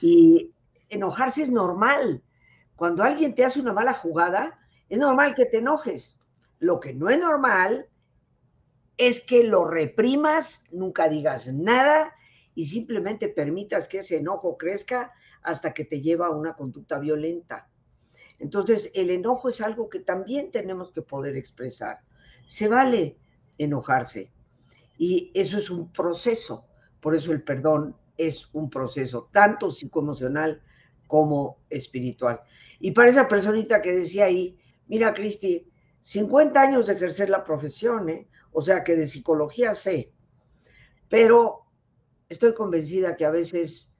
[0.00, 0.52] y
[0.88, 2.22] enojarse es normal.
[2.76, 4.58] Cuando alguien te hace una mala jugada,
[4.88, 6.18] es normal que te enojes.
[6.58, 7.88] Lo que no es normal
[8.96, 12.12] es que lo reprimas, nunca digas nada
[12.54, 15.12] y simplemente permitas que ese enojo crezca
[15.42, 17.68] hasta que te lleva a una conducta violenta.
[18.38, 21.98] Entonces, el enojo es algo que también tenemos que poder expresar.
[22.46, 23.16] Se vale
[23.58, 24.32] enojarse
[25.00, 26.66] y eso es un proceso.
[27.00, 30.62] Por eso el perdón es un proceso tanto psicoemocional
[31.06, 32.42] como espiritual.
[32.78, 35.66] Y para esa personita que decía ahí, mira, Cristi,
[36.00, 38.28] 50 años de ejercer la profesión, ¿eh?
[38.52, 40.12] o sea que de psicología sé,
[41.08, 41.64] pero
[42.28, 43.94] estoy convencida que a veces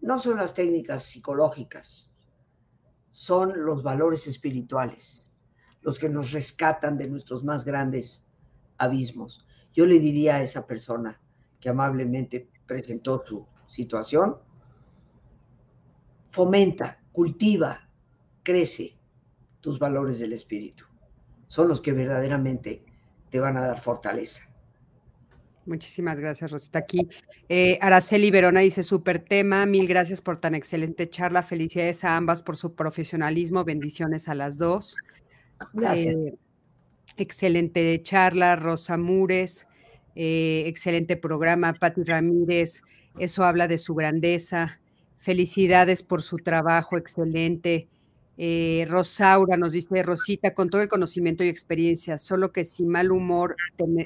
[0.00, 2.14] no son las técnicas psicológicas,
[3.10, 5.30] son los valores espirituales
[5.82, 8.26] los que nos rescatan de nuestros más grandes
[8.78, 9.45] abismos.
[9.76, 11.20] Yo le diría a esa persona
[11.60, 14.36] que amablemente presentó su situación,
[16.30, 17.86] fomenta, cultiva,
[18.42, 18.96] crece
[19.60, 20.84] tus valores del espíritu.
[21.46, 22.84] Son los que verdaderamente
[23.30, 24.48] te van a dar fortaleza.
[25.66, 26.78] Muchísimas gracias, Rosita.
[26.78, 27.08] Aquí
[27.50, 32.42] eh, Araceli Verona dice, súper tema, mil gracias por tan excelente charla, felicidades a ambas
[32.42, 34.96] por su profesionalismo, bendiciones a las dos.
[35.74, 36.14] Gracias.
[36.14, 36.38] Eh,
[37.16, 39.66] excelente charla, Rosa Mures,
[40.14, 42.82] eh, excelente programa, Patti Ramírez,
[43.18, 44.80] eso habla de su grandeza.
[45.18, 47.88] Felicidades por su trabajo, excelente.
[48.86, 53.56] Rosaura nos dice, Rosita, con todo el conocimiento y experiencia, solo que sin mal humor,
[53.76, 54.04] tener,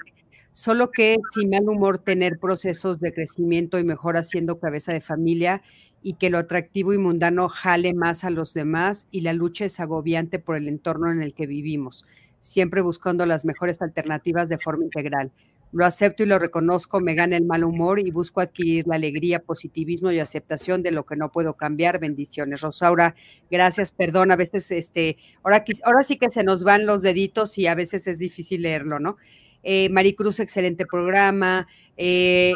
[0.53, 5.63] Solo que sin mal humor tener procesos de crecimiento y mejor haciendo cabeza de familia
[6.03, 9.79] y que lo atractivo y mundano jale más a los demás y la lucha es
[9.81, 12.07] agobiante por el entorno en el que vivimos,
[12.41, 15.31] siempre buscando las mejores alternativas de forma integral.
[15.73, 19.39] Lo acepto y lo reconozco, me gana el mal humor y busco adquirir la alegría,
[19.39, 22.01] positivismo y aceptación de lo que no puedo cambiar.
[22.01, 22.61] Bendiciones.
[22.61, 23.15] Rosaura,
[23.51, 27.69] gracias, perdón, a veces este, ahora, ahora sí que se nos van los deditos y
[27.69, 29.17] a veces es difícil leerlo, ¿no?
[29.63, 31.69] Eh, Maricruz, excelente programa.
[31.97, 32.55] Eh,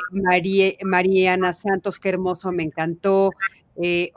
[0.82, 3.30] Mariana Santos, qué hermoso, me encantó.
[3.76, 4.12] Eh,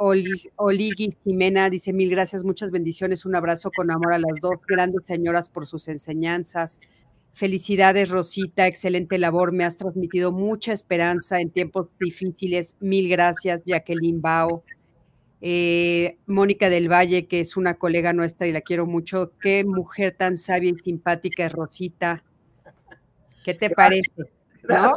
[1.23, 5.49] Jimena dice mil gracias, muchas bendiciones, un abrazo con amor a las dos grandes señoras
[5.49, 6.79] por sus enseñanzas.
[7.33, 12.75] Felicidades, Rosita, excelente labor, me has transmitido mucha esperanza en tiempos difíciles.
[12.79, 14.63] Mil gracias, Jacqueline Bao.
[15.39, 19.33] Eh, Mónica del Valle, que es una colega nuestra y la quiero mucho.
[19.39, 22.23] Qué mujer tan sabia y simpática es Rosita.
[23.43, 24.11] ¿Qué te parece?
[24.67, 24.93] ¿No?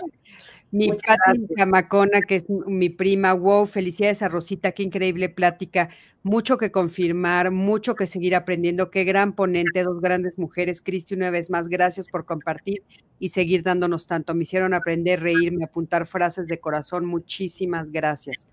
[0.73, 5.91] Mi Pati Zamacona, que es mi prima, wow, felicidades a Rosita, qué increíble plática,
[6.23, 11.31] mucho que confirmar, mucho que seguir aprendiendo, qué gran ponente, dos grandes mujeres, Cristi, una
[11.31, 12.85] vez más, gracias por compartir
[13.19, 18.47] y seguir dándonos tanto, me hicieron aprender, reírme, apuntar frases de corazón, muchísimas gracias.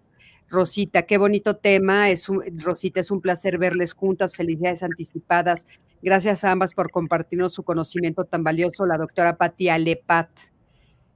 [0.49, 2.09] Rosita, qué bonito tema.
[2.09, 2.28] Es
[2.63, 4.34] Rosita, es un placer verles juntas.
[4.34, 5.68] Felicidades anticipadas.
[6.01, 8.86] Gracias a ambas por compartirnos su conocimiento tan valioso.
[8.86, 10.30] La doctora Patti Alepat.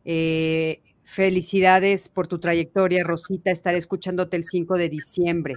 [0.04, 0.82] Eh,
[1.12, 3.52] felicidades por tu trayectoria, Rosita.
[3.52, 5.56] Estaré escuchándote el 5 de diciembre.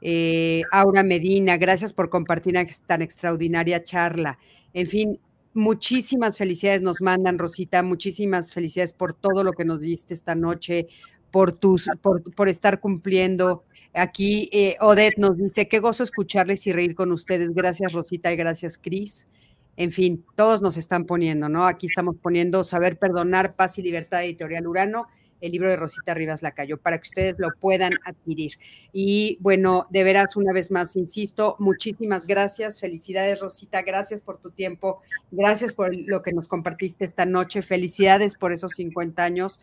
[0.00, 4.38] Eh, Aura Medina, gracias por compartir tan extraordinaria charla.
[4.74, 5.20] En fin,
[5.54, 7.84] muchísimas felicidades nos mandan, Rosita.
[7.84, 10.88] Muchísimas felicidades por todo lo que nos diste esta noche,
[11.30, 13.62] por, tus, por, estar cumpliendo.
[13.94, 17.50] Aquí eh, Odette nos dice, qué gozo escucharles y reír con ustedes.
[17.50, 19.28] Gracias Rosita y gracias Cris.
[19.76, 21.66] En fin, todos nos están poniendo, ¿no?
[21.66, 25.08] Aquí estamos poniendo Saber Perdonar, Paz y Libertad Editorial Urano,
[25.40, 28.52] el libro de Rosita Rivas Lacayo, para que ustedes lo puedan adquirir.
[28.92, 32.78] Y bueno, de veras, una vez más, insisto, muchísimas gracias.
[32.78, 33.82] Felicidades, Rosita.
[33.82, 35.00] Gracias por tu tiempo.
[35.30, 37.62] Gracias por lo que nos compartiste esta noche.
[37.62, 39.60] Felicidades por esos 50 años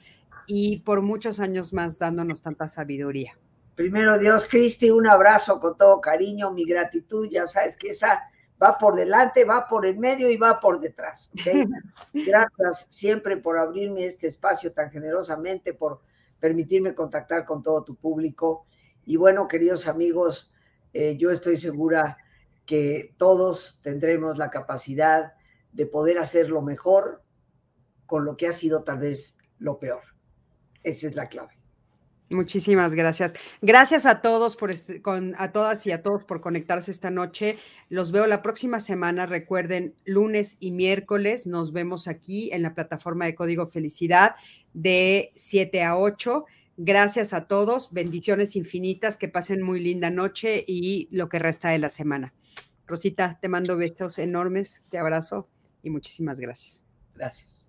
[0.48, 3.38] y por muchos años más dándonos tanta sabiduría.
[3.76, 8.24] Primero Dios, Cristi, un abrazo con todo cariño, mi gratitud, ya sabes que esa
[8.62, 11.32] va por delante, va por el medio y va por detrás.
[12.14, 16.02] Gracias siempre por abrirme este espacio tan generosamente, por
[16.40, 18.66] permitirme contactar con todo tu público.
[19.06, 20.54] Y bueno, queridos amigos,
[20.94, 22.18] eh, yo estoy segura
[22.66, 25.34] que todos tendremos la capacidad
[25.72, 27.24] de poder hacer lo mejor
[28.06, 30.02] con lo que ha sido tal vez lo peor.
[30.84, 31.59] Esa es la clave.
[32.30, 33.34] Muchísimas gracias.
[33.62, 34.72] Gracias a todos por
[35.02, 37.58] con, a todas y a todos por conectarse esta noche.
[37.90, 39.26] Los veo la próxima semana.
[39.26, 44.36] Recuerden, lunes y miércoles nos vemos aquí en la plataforma de Código Felicidad
[44.74, 46.46] de 7 a 8.
[46.78, 47.92] Gracias a todos.
[47.92, 49.18] Bendiciones infinitas.
[49.18, 52.36] Que pasen muy linda noche y lo que resta de la semana.
[52.86, 54.84] Rosita, te mando besos enormes.
[54.90, 55.50] Te abrazo
[55.82, 56.86] y muchísimas gracias.
[57.16, 57.69] Gracias.